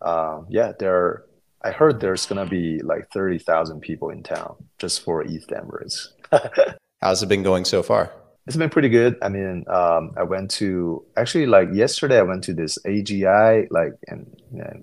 Um, 0.00 0.46
yeah, 0.48 0.72
there. 0.78 1.24
I 1.64 1.72
heard 1.72 2.00
there's 2.00 2.26
gonna 2.26 2.46
be 2.46 2.80
like 2.82 3.10
thirty 3.12 3.38
thousand 3.38 3.80
people 3.80 4.10
in 4.10 4.22
town 4.22 4.54
just 4.78 5.02
for 5.02 5.24
EthDenver. 5.24 5.82
How's 7.02 7.22
it 7.22 7.28
been 7.28 7.42
going 7.42 7.64
so 7.64 7.82
far? 7.82 8.12
It's 8.46 8.56
been 8.56 8.70
pretty 8.70 8.88
good. 8.88 9.16
I 9.20 9.28
mean, 9.28 9.64
um, 9.68 10.12
I 10.16 10.22
went 10.22 10.52
to 10.52 11.04
actually 11.16 11.46
like 11.46 11.68
yesterday. 11.72 12.18
I 12.18 12.22
went 12.22 12.44
to 12.44 12.54
this 12.54 12.78
AGI 12.86 13.66
like 13.70 13.94
and, 14.06 14.30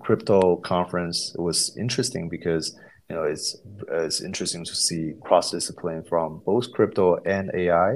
crypto 0.00 0.56
conference. 0.56 1.34
It 1.34 1.40
was 1.40 1.74
interesting 1.78 2.28
because 2.28 2.78
you 3.08 3.16
know, 3.16 3.22
it's 3.22 3.56
it's 3.90 4.20
interesting 4.20 4.64
to 4.66 4.74
see 4.74 5.14
cross 5.22 5.50
discipline 5.50 6.04
from 6.06 6.42
both 6.44 6.70
crypto 6.72 7.16
and 7.24 7.50
AI, 7.54 7.94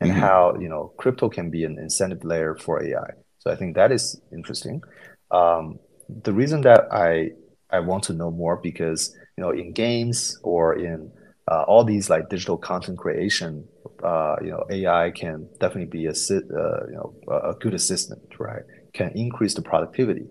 and 0.00 0.10
mm-hmm. 0.10 0.20
how 0.20 0.56
you 0.58 0.68
know 0.68 0.92
crypto 0.96 1.28
can 1.28 1.50
be 1.50 1.64
an 1.64 1.78
incentive 1.78 2.24
layer 2.24 2.56
for 2.56 2.82
AI. 2.82 3.10
So 3.38 3.50
I 3.50 3.56
think 3.56 3.74
that 3.76 3.92
is 3.92 4.20
interesting. 4.32 4.82
Um, 5.30 5.78
the 6.22 6.32
reason 6.32 6.62
that 6.62 6.92
I 6.92 7.30
I 7.70 7.80
want 7.80 8.04
to 8.04 8.12
know 8.12 8.30
more 8.30 8.56
because 8.56 9.14
you 9.36 9.44
know 9.44 9.50
in 9.50 9.72
games 9.72 10.38
or 10.42 10.78
in 10.78 11.10
uh, 11.50 11.62
all 11.62 11.84
these 11.84 12.08
like 12.08 12.28
digital 12.28 12.56
content 12.56 12.98
creation, 12.98 13.66
uh, 14.04 14.36
you 14.42 14.50
know 14.50 14.64
AI 14.70 15.10
can 15.10 15.48
definitely 15.58 15.86
be 15.86 16.06
a 16.06 16.10
uh, 16.10 16.86
you 16.88 16.94
know 16.94 17.14
a 17.30 17.54
good 17.60 17.74
assistant, 17.74 18.22
right? 18.38 18.62
Can 18.92 19.10
increase 19.14 19.54
the 19.54 19.62
productivity. 19.62 20.26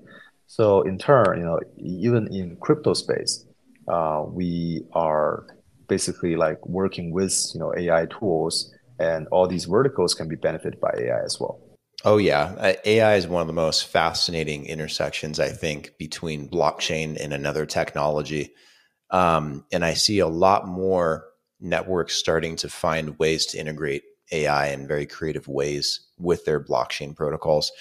So 0.48 0.82
in 0.82 0.98
turn, 0.98 1.38
you 1.38 1.46
know 1.46 1.60
even 1.78 2.28
in 2.34 2.58
crypto 2.58 2.94
space, 2.94 3.46
uh, 3.88 4.24
we 4.28 4.84
are 4.94 5.46
basically 5.88 6.36
like 6.36 6.66
working 6.66 7.12
with 7.12 7.34
you 7.54 7.60
know 7.60 7.74
AI 7.76 8.06
tools, 8.06 8.72
and 9.00 9.28
all 9.32 9.48
these 9.48 9.66
verticals 9.66 10.14
can 10.14 10.28
be 10.28 10.36
benefited 10.36 10.80
by 10.80 10.94
AI 10.98 11.24
as 11.24 11.38
well. 11.40 11.60
Oh 12.06 12.18
yeah, 12.18 12.76
AI 12.86 13.16
is 13.16 13.28
one 13.28 13.42
of 13.42 13.48
the 13.48 13.54
most 13.54 13.88
fascinating 13.88 14.66
intersections 14.66 15.40
I 15.40 15.50
think 15.50 15.98
between 15.98 16.50
blockchain 16.50 17.18
and 17.20 17.34
another 17.34 17.66
technology, 17.66 18.54
um, 19.10 19.66
and 19.72 19.84
I 19.84 19.96
see 19.96 20.20
a 20.20 20.28
lot 20.28 20.68
more 20.68 21.26
networks 21.60 22.16
starting 22.16 22.56
to 22.58 22.70
find 22.70 23.20
ways 23.20 23.48
to 23.48 23.58
integrate 23.58 24.04
AI 24.32 24.68
in 24.68 24.88
very 24.88 25.06
creative 25.06 25.48
ways 25.48 26.08
with 26.18 26.46
their 26.46 26.64
blockchain 26.64 27.16
protocols. 27.16 27.72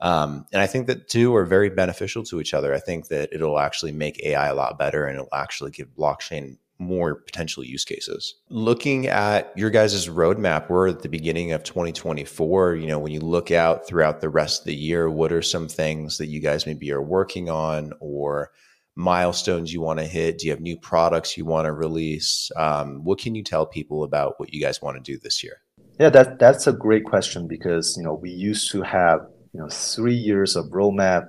Um, 0.00 0.46
and 0.52 0.60
I 0.60 0.66
think 0.66 0.88
that 0.88 1.08
two 1.08 1.34
are 1.36 1.44
very 1.44 1.70
beneficial 1.70 2.24
to 2.24 2.40
each 2.40 2.54
other. 2.54 2.74
I 2.74 2.80
think 2.80 3.08
that 3.08 3.30
it'll 3.32 3.58
actually 3.58 3.92
make 3.92 4.22
AI 4.22 4.48
a 4.48 4.54
lot 4.54 4.78
better 4.78 5.06
and 5.06 5.16
it'll 5.16 5.28
actually 5.32 5.70
give 5.70 5.94
blockchain 5.96 6.58
more 6.82 7.14
potential 7.14 7.64
use 7.64 7.84
cases. 7.84 8.34
Looking 8.48 9.06
at 9.06 9.52
your 9.56 9.70
guys' 9.70 10.08
roadmap, 10.08 10.68
we're 10.68 10.88
at 10.88 11.02
the 11.02 11.08
beginning 11.08 11.52
of 11.52 11.62
2024. 11.64 12.76
You 12.76 12.86
know, 12.86 12.98
when 12.98 13.12
you 13.12 13.20
look 13.20 13.50
out 13.50 13.86
throughout 13.86 14.20
the 14.20 14.28
rest 14.28 14.62
of 14.62 14.66
the 14.66 14.74
year, 14.74 15.08
what 15.10 15.32
are 15.32 15.42
some 15.42 15.68
things 15.68 16.18
that 16.18 16.26
you 16.26 16.40
guys 16.40 16.66
maybe 16.66 16.90
are 16.92 17.02
working 17.02 17.48
on 17.48 17.92
or 18.00 18.50
milestones 18.94 19.72
you 19.72 19.80
want 19.80 19.98
to 19.98 20.04
hit? 20.04 20.38
Do 20.38 20.46
you 20.46 20.52
have 20.52 20.60
new 20.60 20.76
products 20.76 21.36
you 21.36 21.44
want 21.44 21.66
to 21.66 21.72
release? 21.72 22.50
Um, 22.56 23.04
what 23.04 23.18
can 23.18 23.34
you 23.34 23.42
tell 23.42 23.66
people 23.66 24.04
about 24.04 24.38
what 24.38 24.52
you 24.52 24.60
guys 24.60 24.82
want 24.82 24.96
to 24.96 25.12
do 25.12 25.18
this 25.18 25.42
year? 25.42 25.58
Yeah, 25.98 26.10
that 26.10 26.38
that's 26.38 26.66
a 26.66 26.72
great 26.72 27.04
question 27.04 27.46
because 27.46 27.96
you 27.96 28.02
know 28.02 28.14
we 28.14 28.30
used 28.30 28.70
to 28.72 28.82
have 28.82 29.20
you 29.52 29.60
know 29.60 29.68
three 29.68 30.14
years 30.14 30.56
of 30.56 30.66
roadmap 30.66 31.26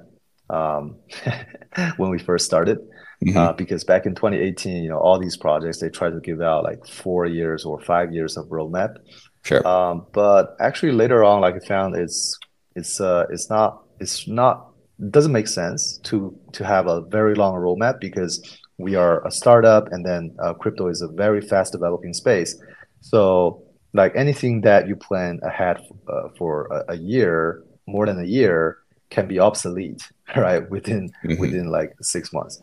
um, 0.50 0.98
when 1.98 2.10
we 2.10 2.20
first 2.20 2.46
started. 2.46 2.80
Mm-hmm. 3.24 3.38
Uh, 3.38 3.54
because 3.54 3.84
back 3.84 4.06
in 4.06 4.16
2018, 4.16 4.84
you 4.84 4.90
know, 4.90 4.98
all 4.98 5.20
these 5.20 5.38
projects 5.38 5.80
they 5.80 5.90
tried 5.90 6.12
to 6.12 6.20
give 6.20 6.42
out 6.42 6.64
like 6.64 6.86
four 6.86 7.26
years 7.26 7.64
or 7.64 7.80
five 7.80 8.14
years 8.14 8.38
of 8.38 8.48
roadmap. 8.48 8.98
Sure. 9.44 9.66
Um, 9.68 10.06
but 10.14 10.56
actually, 10.60 10.92
later 10.92 11.24
on, 11.24 11.42
like 11.42 11.56
I 11.56 11.60
found, 11.60 11.96
it's 11.96 12.38
it's 12.76 13.00
uh, 13.00 13.26
it's 13.30 13.50
not 13.50 13.84
it's 14.00 14.28
not 14.28 14.70
it 15.00 15.12
doesn't 15.12 15.32
make 15.32 15.48
sense 15.48 16.00
to 16.04 16.38
to 16.54 16.66
have 16.66 16.88
a 16.88 17.02
very 17.02 17.36
long 17.36 17.56
roadmap 17.56 18.00
because 18.00 18.60
we 18.78 18.96
are 18.96 19.26
a 19.26 19.32
startup 19.32 19.92
and 19.92 20.06
then 20.06 20.36
uh, 20.42 20.54
crypto 20.54 20.88
is 20.88 21.02
a 21.02 21.08
very 21.08 21.42
fast 21.42 21.72
developing 21.72 22.14
space. 22.14 22.58
So 23.02 23.64
like 23.94 24.14
anything 24.16 24.62
that 24.62 24.88
you 24.88 24.96
plan 24.96 25.40
ahead 25.44 25.78
uh, 26.08 26.30
for 26.38 26.68
a, 26.68 26.94
a 26.94 26.98
year 26.98 27.64
more 27.88 28.06
than 28.06 28.20
a 28.20 28.26
year 28.26 28.80
can 29.10 29.28
be 29.28 29.40
obsolete, 29.40 30.10
right? 30.36 30.68
Within 30.70 31.12
mm-hmm. 31.24 31.40
within 31.40 31.68
like 31.68 31.94
six 32.02 32.34
months. 32.34 32.62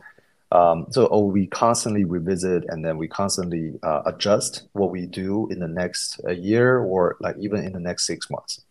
Um, 0.52 0.86
so 0.90 1.08
oh, 1.10 1.26
we 1.26 1.46
constantly 1.46 2.04
revisit 2.04 2.64
and 2.68 2.84
then 2.84 2.98
we 2.98 3.06
constantly 3.06 3.78
uh, 3.82 4.02
adjust 4.06 4.66
what 4.72 4.90
we 4.90 5.06
do 5.06 5.48
in 5.48 5.60
the 5.60 5.68
next 5.68 6.20
uh, 6.26 6.32
year 6.32 6.80
or 6.80 7.16
like 7.20 7.36
even 7.38 7.64
in 7.64 7.72
the 7.72 7.78
next 7.78 8.04
six 8.04 8.28
months, 8.30 8.62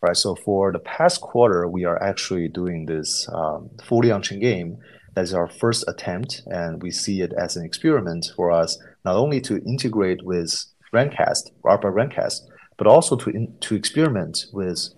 right? 0.00 0.16
So 0.16 0.36
for 0.36 0.70
the 0.70 0.78
past 0.78 1.20
quarter, 1.20 1.66
we 1.66 1.84
are 1.84 2.00
actually 2.00 2.46
doing 2.48 2.86
this 2.86 3.28
um, 3.32 3.70
fully 3.82 4.12
on-chain 4.12 4.38
game. 4.38 4.78
That 5.14 5.22
is 5.22 5.34
our 5.34 5.48
first 5.48 5.84
attempt, 5.88 6.42
and 6.46 6.82
we 6.82 6.90
see 6.90 7.22
it 7.22 7.32
as 7.32 7.56
an 7.56 7.64
experiment 7.64 8.32
for 8.36 8.52
us 8.52 8.78
not 9.04 9.16
only 9.16 9.40
to 9.42 9.62
integrate 9.64 10.22
with 10.22 10.66
Randcast, 10.92 11.50
ARPA 11.64 11.92
Randcast, 11.92 12.42
but 12.76 12.86
also 12.86 13.16
to 13.16 13.30
in, 13.30 13.56
to 13.60 13.74
experiment 13.74 14.46
with 14.52 14.90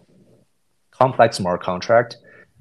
complex 0.90 1.36
smart 1.36 1.62
contract 1.62 2.16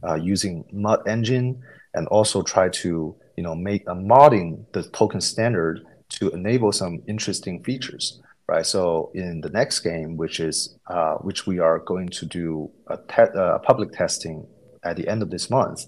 uh, 0.08 0.16
using 0.16 0.64
MUD 0.72 1.08
engine 1.08 1.62
and 1.94 2.08
also 2.08 2.44
try 2.44 2.70
to 2.70 3.16
you 3.38 3.44
know 3.44 3.56
make 3.56 3.84
a 3.88 3.96
modding 3.96 4.66
the 4.74 4.84
token 4.84 5.22
standard 5.22 5.86
to 6.10 6.30
enable 6.32 6.72
some 6.72 7.02
interesting 7.08 7.64
features 7.64 8.20
right 8.48 8.66
so 8.66 9.12
in 9.14 9.40
the 9.42 9.50
next 9.50 9.80
game 9.82 10.18
which 10.18 10.40
is 10.40 10.78
uh, 10.88 11.16
which 11.16 11.46
we 11.48 11.60
are 11.60 11.80
going 11.80 12.10
to 12.10 12.26
do 12.26 12.70
a, 12.88 12.98
te- 12.98 13.40
uh, 13.40 13.60
public 13.60 13.92
testing 13.92 14.46
at 14.84 14.98
the 14.98 15.08
end 15.08 15.22
of 15.22 15.30
this 15.30 15.50
month 15.50 15.86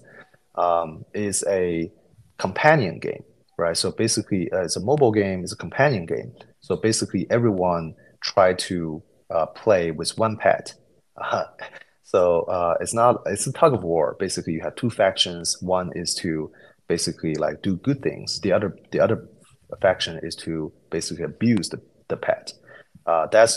um, 0.54 1.04
is 1.12 1.44
a 1.48 1.90
companion 2.38 2.98
game 2.98 3.24
right 3.58 3.76
so 3.76 3.90
basically 3.90 4.50
uh, 4.52 4.62
it's 4.62 4.76
a 4.76 4.80
mobile 4.80 5.12
game 5.12 5.42
it's 5.42 5.52
a 5.52 5.56
companion 5.56 6.06
game 6.06 6.32
so 6.60 6.76
basically 6.76 7.26
everyone 7.30 7.94
try 8.22 8.54
to 8.54 9.02
uh, 9.30 9.46
play 9.46 9.90
with 9.90 10.16
one 10.16 10.36
pet 10.36 10.74
So 12.10 12.40
uh, 12.42 12.74
it's 12.80 12.92
not 12.92 13.22
it's 13.26 13.46
a 13.46 13.52
tug 13.52 13.72
of 13.72 13.84
war. 13.84 14.16
Basically, 14.18 14.52
you 14.52 14.62
have 14.62 14.74
two 14.74 14.90
factions. 14.90 15.56
One 15.60 15.92
is 15.94 16.12
to 16.16 16.50
basically 16.90 17.34
like 17.36 17.62
do 17.62 17.76
good 17.88 18.02
things. 18.02 18.40
The 18.40 18.52
other 18.56 18.76
the 18.92 19.00
other 19.04 19.18
faction 19.80 20.18
is 20.28 20.34
to 20.44 20.72
basically 20.90 21.24
abuse 21.24 21.68
the 21.68 21.80
the 22.08 22.16
pet. 22.16 22.52
Uh, 23.06 23.26
that's 23.34 23.54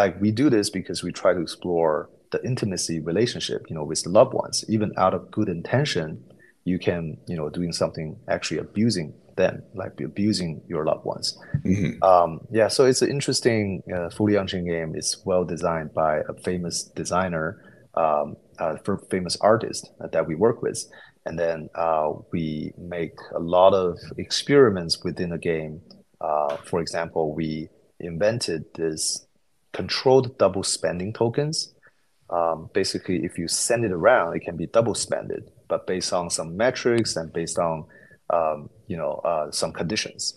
like 0.00 0.14
we 0.24 0.30
do 0.42 0.48
this 0.56 0.70
because 0.78 0.98
we 1.06 1.12
try 1.12 1.32
to 1.34 1.42
explore 1.48 2.08
the 2.32 2.40
intimacy 2.50 2.98
relationship, 3.10 3.60
you 3.68 3.76
know, 3.76 3.84
with 3.84 4.06
loved 4.06 4.32
ones. 4.44 4.64
Even 4.74 4.88
out 4.96 5.12
of 5.12 5.30
good 5.30 5.50
intention, 5.58 6.24
you 6.64 6.78
can 6.78 7.02
you 7.30 7.36
know 7.36 7.48
doing 7.58 7.72
something 7.72 8.16
actually 8.34 8.60
abusing 8.66 9.08
them, 9.36 9.54
like 9.74 9.92
abusing 10.00 10.50
your 10.72 10.84
loved 10.90 11.04
ones. 11.14 11.26
Mm-hmm. 11.66 12.02
Um, 12.12 12.30
yeah, 12.58 12.68
so 12.68 12.80
it's 12.90 13.02
an 13.02 13.10
interesting 13.10 13.82
uh, 13.94 14.08
fully 14.16 14.36
on-chain 14.40 14.66
game. 14.74 14.90
It's 15.00 15.12
well 15.30 15.44
designed 15.54 15.90
by 15.92 16.12
a 16.32 16.34
famous 16.48 16.76
designer 17.00 17.46
um, 17.94 18.36
uh, 18.58 18.76
famous 19.10 19.36
artists 19.40 19.84
that 20.14 20.26
we 20.26 20.34
work 20.34 20.62
with. 20.62 20.78
And 21.24 21.38
then 21.38 21.68
uh, 21.74 22.12
we 22.32 22.72
make 22.76 23.14
a 23.34 23.38
lot 23.38 23.74
of 23.74 23.98
experiments 24.18 25.02
within 25.04 25.30
the 25.30 25.38
game. 25.38 25.80
Uh, 26.20 26.56
for 26.56 26.80
example, 26.80 27.34
we 27.34 27.68
invented 28.00 28.64
this 28.74 29.26
controlled 29.72 30.36
double 30.38 30.62
spending 30.62 31.12
tokens. 31.12 31.74
Um, 32.30 32.70
basically, 32.72 33.24
if 33.24 33.38
you 33.38 33.46
send 33.48 33.84
it 33.84 33.92
around, 33.92 34.36
it 34.36 34.40
can 34.40 34.56
be 34.56 34.66
double 34.66 34.94
spended, 34.94 35.50
but 35.68 35.86
based 35.86 36.12
on 36.12 36.30
some 36.30 36.56
metrics 36.56 37.16
and 37.16 37.32
based 37.32 37.58
on 37.58 37.84
um, 38.30 38.70
you 38.86 38.96
know 38.96 39.20
uh, 39.24 39.50
some 39.50 39.72
conditions. 39.72 40.34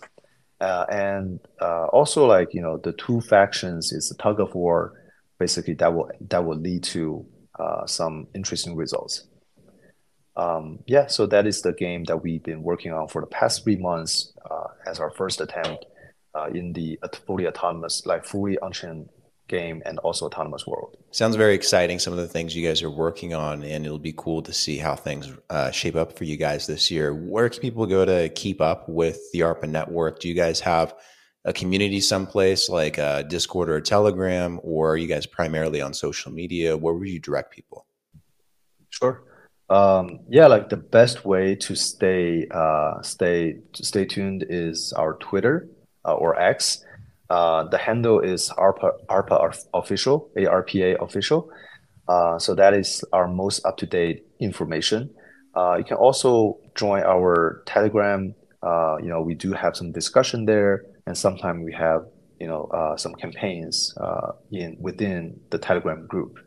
Uh, 0.59 0.85
and 0.89 1.39
uh, 1.61 1.85
also, 1.87 2.25
like 2.25 2.53
you 2.53 2.61
know, 2.61 2.77
the 2.77 2.93
two 2.93 3.21
factions 3.21 3.91
is 3.91 4.11
a 4.11 4.21
tug 4.21 4.39
of 4.39 4.53
war. 4.55 4.93
Basically, 5.39 5.73
that 5.75 5.93
will 5.93 6.09
that 6.29 6.45
will 6.45 6.57
lead 6.57 6.83
to 6.83 7.25
uh, 7.59 7.85
some 7.85 8.27
interesting 8.33 8.75
results. 8.75 9.27
Um, 10.37 10.79
yeah, 10.85 11.07
so 11.07 11.25
that 11.27 11.47
is 11.47 11.61
the 11.61 11.73
game 11.73 12.03
that 12.05 12.21
we've 12.21 12.43
been 12.43 12.61
working 12.61 12.91
on 12.91 13.07
for 13.07 13.21
the 13.21 13.27
past 13.27 13.63
three 13.63 13.77
months 13.77 14.33
uh, 14.49 14.67
as 14.85 14.99
our 14.99 15.11
first 15.11 15.39
attempt 15.39 15.85
uh, 16.33 16.47
in 16.53 16.73
the 16.73 16.99
fully 17.25 17.47
autonomous, 17.47 18.05
like 18.05 18.25
fully 18.25 18.59
on-chain 18.59 19.09
game 19.47 19.81
and 19.85 19.99
also 19.99 20.25
autonomous 20.25 20.65
world. 20.65 20.97
Sounds 21.11 21.35
very 21.35 21.53
exciting. 21.53 21.99
Some 21.99 22.13
of 22.13 22.19
the 22.19 22.27
things 22.27 22.55
you 22.55 22.67
guys 22.67 22.81
are 22.83 22.89
working 22.89 23.33
on, 23.33 23.63
and 23.63 23.85
it'll 23.85 23.99
be 23.99 24.13
cool 24.17 24.41
to 24.41 24.51
see 24.51 24.77
how 24.77 24.95
things 24.95 25.31
uh, 25.49 25.71
shape 25.71 25.95
up 25.95 26.17
for 26.17 26.23
you 26.23 26.35
guys 26.35 26.67
this 26.67 26.89
year. 26.91 27.13
Where 27.13 27.47
can 27.47 27.61
people 27.61 27.85
go 27.85 28.03
to 28.03 28.29
keep 28.29 28.59
up 28.59 28.89
with 28.89 29.19
the 29.31 29.41
ARPA 29.41 29.69
network? 29.69 30.19
Do 30.19 30.27
you 30.27 30.35
guys 30.35 30.59
have 30.61 30.95
a 31.45 31.53
community 31.53 32.01
someplace 32.01 32.69
like 32.69 32.97
a 32.97 33.23
Discord 33.23 33.69
or 33.69 33.75
a 33.75 33.81
Telegram, 33.81 34.59
or 34.63 34.93
are 34.93 34.97
you 34.97 35.07
guys 35.07 35.25
primarily 35.27 35.79
on 35.79 35.93
social 35.93 36.31
media? 36.31 36.75
Where 36.75 36.93
would 36.93 37.07
you 37.07 37.19
direct 37.19 37.53
people? 37.53 37.85
Sure. 38.89 39.23
Um, 39.69 40.19
yeah, 40.29 40.47
like 40.47 40.69
the 40.69 40.77
best 40.77 41.25
way 41.25 41.55
to 41.55 41.75
stay 41.75 42.47
uh, 42.51 43.01
stay 43.01 43.57
stay 43.73 44.05
tuned 44.05 44.45
is 44.47 44.93
our 44.93 45.15
Twitter 45.15 45.67
uh, 46.05 46.13
or 46.13 46.39
X. 46.39 46.83
Uh, 47.29 47.63
the 47.69 47.77
handle 47.77 48.19
is 48.19 48.49
ARPA 48.57 48.91
ARPA 49.09 49.65
official 49.73 50.29
ARPA 50.37 51.01
official. 51.01 51.49
Uh, 52.07 52.37
so 52.37 52.53
that 52.53 52.75
is 52.75 53.03
our 53.13 53.27
most 53.27 53.65
up 53.65 53.77
to 53.77 53.87
date 53.87 54.25
information. 54.39 55.09
Uh, 55.55 55.75
you 55.77 55.83
can 55.83 55.97
also 55.97 56.59
join 56.75 57.01
our 57.01 57.63
Telegram. 57.65 58.35
Uh, 58.61 58.97
you 59.01 59.09
know, 59.09 59.21
we 59.21 59.33
do 59.33 59.53
have 59.53 59.75
some 59.75 59.91
discussion 59.91 60.45
there 60.45 60.83
and 61.07 61.17
sometimes 61.17 61.63
we 61.63 61.73
have 61.73 62.05
you 62.39 62.47
know 62.47 62.65
uh, 62.65 62.97
some 62.97 63.13
campaigns 63.15 63.93
uh, 63.97 64.31
in 64.51 64.77
within 64.79 65.39
the 65.49 65.57
Telegram 65.57 66.05
group. 66.07 66.39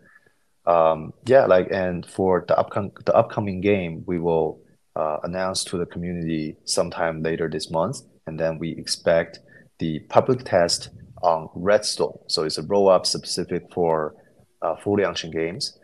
Um, 0.69 1.15
yeah, 1.25 1.47
like 1.47 1.69
and 1.71 2.05
for 2.05 2.45
the 2.47 2.57
upcoming 2.59 2.93
the 3.07 3.15
upcoming 3.15 3.61
game, 3.63 4.05
we 4.07 4.19
will 4.19 4.61
uh, 4.95 5.17
announce 5.23 5.65
to 5.65 5.79
the 5.79 5.87
community 5.87 6.57
sometime 6.65 7.23
later 7.23 7.49
this 7.51 7.71
month, 7.71 8.03
and 8.27 8.39
then 8.39 8.59
we 8.59 8.73
expect 8.77 9.41
the 9.79 10.01
public 10.11 10.45
test 10.45 10.91
on 11.23 11.49
Redstone. 11.55 12.19
So 12.29 12.45
it's 12.45 12.59
a 12.59 12.63
roll 12.63 12.91
up 12.91 13.07
specific 13.07 13.63
for 13.73 14.15
uh, 14.61 14.77
fully 14.77 15.05
on-chain 15.05 15.31
games. 15.31 15.79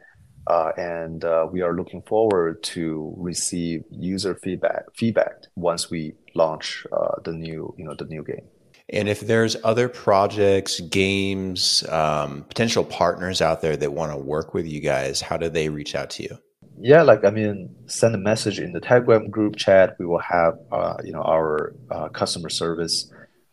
Uh, 0.47 0.73
and 0.77 1.25
uh, 1.25 1.47
we 1.51 1.63
are 1.63 1.75
looking 1.75 2.03
forward 2.03 2.63
to 2.63 3.15
receive 3.17 3.81
user 3.91 4.35
feedback 4.43 4.83
feedback 4.95 5.33
once 5.57 5.91
we 5.91 6.13
launch 6.35 6.87
uh, 6.93 7.19
the 7.25 7.33
new 7.33 7.75
you 7.79 7.85
know 7.87 7.95
the 7.95 8.05
new 8.05 8.23
game. 8.23 8.47
And 8.91 9.09
if 9.09 9.21
there's 9.21 9.57
other 9.65 9.89
projects, 9.89 10.81
games, 10.81 11.85
um, 11.89 12.45
potential 12.45 12.85
partners 12.85 13.41
out 13.41 13.63
there 13.63 13.77
that 13.77 13.93
want 13.93 14.13
to 14.13 14.19
work 14.19 14.53
with 14.53 14.67
you 14.67 14.81
guys, 14.81 15.21
how 15.21 15.37
do 15.37 15.49
they 15.49 15.69
reach 15.69 15.95
out 15.95 16.11
to 16.11 16.23
you? 16.23 16.39
Yeah, 16.79 17.03
like 17.03 17.25
I 17.25 17.31
mean, 17.31 17.75
send 17.87 18.15
a 18.15 18.19
message 18.19 18.59
in 18.59 18.73
the 18.73 18.81
Telegram 18.81 19.31
group 19.31 19.57
chat. 19.57 19.97
We 19.99 20.07
will 20.07 20.19
have 20.19 20.59
uh, 20.73 20.97
you 21.05 21.13
know 21.13 21.23
our 21.23 21.75
uh, 21.91 22.09
customer 22.09 22.51
service 22.51 23.11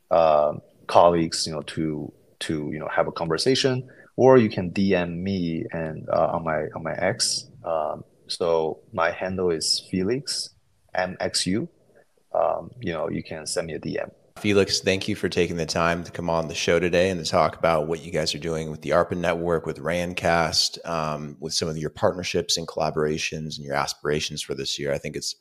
um, 0.09 0.61
colleagues 0.87 1.45
you 1.45 1.53
know 1.53 1.61
to 1.61 2.11
to 2.39 2.69
you 2.73 2.79
know 2.79 2.89
have 2.89 3.07
a 3.07 3.11
conversation 3.11 3.87
or 4.17 4.37
you 4.37 4.49
can 4.49 4.71
DM 4.71 5.17
me 5.17 5.65
and 5.71 6.07
uh, 6.09 6.31
on 6.33 6.43
my 6.43 6.65
on 6.75 6.83
my 6.83 6.93
X. 6.93 7.47
Um, 7.63 8.03
so 8.27 8.79
my 8.93 9.11
handle 9.11 9.49
is 9.51 9.87
Felix 9.89 10.49
MXU. 10.95 11.67
Um, 12.33 12.71
you 12.79 12.93
know, 12.93 13.09
you 13.09 13.23
can 13.23 13.45
send 13.45 13.67
me 13.67 13.73
a 13.73 13.79
DM. 13.79 14.11
Felix, 14.37 14.79
thank 14.79 15.07
you 15.07 15.15
for 15.15 15.29
taking 15.29 15.57
the 15.57 15.65
time 15.65 16.03
to 16.03 16.11
come 16.11 16.29
on 16.29 16.47
the 16.47 16.55
show 16.55 16.79
today 16.79 17.09
and 17.09 17.23
to 17.23 17.29
talk 17.29 17.57
about 17.57 17.87
what 17.87 18.03
you 18.03 18.11
guys 18.11 18.33
are 18.33 18.39
doing 18.39 18.71
with 18.71 18.81
the 18.81 18.91
ARPA 18.91 19.17
network, 19.17 19.65
with 19.65 19.77
Randcast, 19.77 20.83
um, 20.87 21.35
with 21.39 21.53
some 21.53 21.67
of 21.67 21.77
your 21.77 21.89
partnerships 21.89 22.57
and 22.57 22.67
collaborations 22.67 23.57
and 23.57 23.65
your 23.65 23.75
aspirations 23.75 24.41
for 24.41 24.55
this 24.55 24.79
year. 24.79 24.93
I 24.93 24.97
think 24.97 25.15
it's 25.15 25.35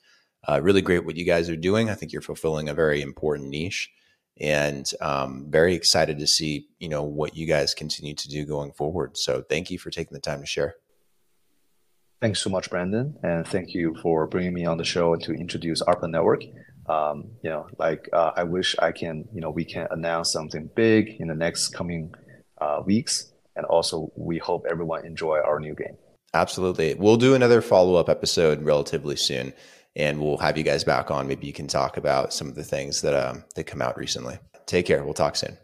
uh, 0.49 0.61
really 0.63 0.83
great 0.83 1.05
what 1.05 1.17
you 1.17 1.25
guys 1.25 1.49
are 1.49 1.57
doing. 1.57 1.89
I 1.89 1.95
think 1.95 2.13
you're 2.13 2.23
fulfilling 2.23 2.69
a 2.69 2.75
very 2.75 3.01
important 3.01 3.49
niche 3.49 3.91
and 4.41 4.91
um, 5.01 5.47
very 5.49 5.75
excited 5.75 6.19
to 6.19 6.27
see 6.27 6.67
you 6.79 6.89
know 6.89 7.03
what 7.03 7.37
you 7.37 7.47
guys 7.47 7.75
continue 7.75 8.15
to 8.15 8.29
do 8.29 8.45
going 8.45 8.73
forward. 8.73 9.17
So 9.17 9.43
thank 9.43 9.71
you 9.71 9.79
for 9.79 9.91
taking 9.91 10.15
the 10.15 10.21
time 10.21 10.41
to 10.41 10.47
share. 10.47 10.75
Thanks 12.21 12.41
so 12.41 12.51
much, 12.51 12.69
Brandon, 12.69 13.17
and 13.23 13.47
thank 13.47 13.73
you 13.73 13.97
for 14.03 14.27
bringing 14.27 14.53
me 14.53 14.67
on 14.67 14.77
the 14.77 14.85
show 14.85 15.15
and 15.15 15.23
to 15.23 15.33
introduce 15.33 15.83
ARPA 15.83 16.11
Network. 16.11 16.43
Um, 16.87 17.31
you 17.43 17.51
know, 17.51 17.67
like 17.79 18.09
uh, 18.13 18.33
I 18.37 18.45
wish 18.45 18.75
I 18.79 18.93
can, 18.93 19.29
you 19.33 19.41
know, 19.41 19.51
we 19.51 19.65
can 19.65 19.87
announce 19.91 20.33
something 20.33 20.71
big 20.75 21.17
in 21.21 21.29
the 21.29 21.35
next 21.35 21.69
coming 21.69 22.13
uh, 22.61 22.83
weeks, 22.85 23.33
and 23.57 23.65
also 23.67 24.11
we 24.17 24.39
hope 24.39 24.67
everyone 24.69 25.07
enjoy 25.07 25.39
our 25.39 25.61
new 25.61 25.75
game. 25.75 25.97
Absolutely, 26.35 26.95
we'll 26.95 27.17
do 27.17 27.35
another 27.35 27.61
follow 27.61 27.97
up 27.97 28.09
episode 28.09 28.63
relatively 28.63 29.17
soon 29.17 29.53
and 29.97 30.21
we'll 30.21 30.39
have 30.39 30.57
you 30.57 30.65
guys 30.65 30.85
back 30.85 31.11
on. 31.11 31.27
Maybe 31.27 31.47
you 31.47 31.53
can 31.53 31.67
talk 31.67 31.97
about 31.97 32.33
some 32.33 32.49
of 32.49 32.55
the 32.55 32.65
things 32.65 33.03
that 33.03 33.15
um, 33.15 33.45
that 33.55 33.65
come 33.65 33.83
out 33.83 33.97
recently. 33.97 34.39
Take 34.67 34.87
care. 34.87 35.05
We'll 35.05 35.15
talk 35.15 35.37
soon. 35.37 35.57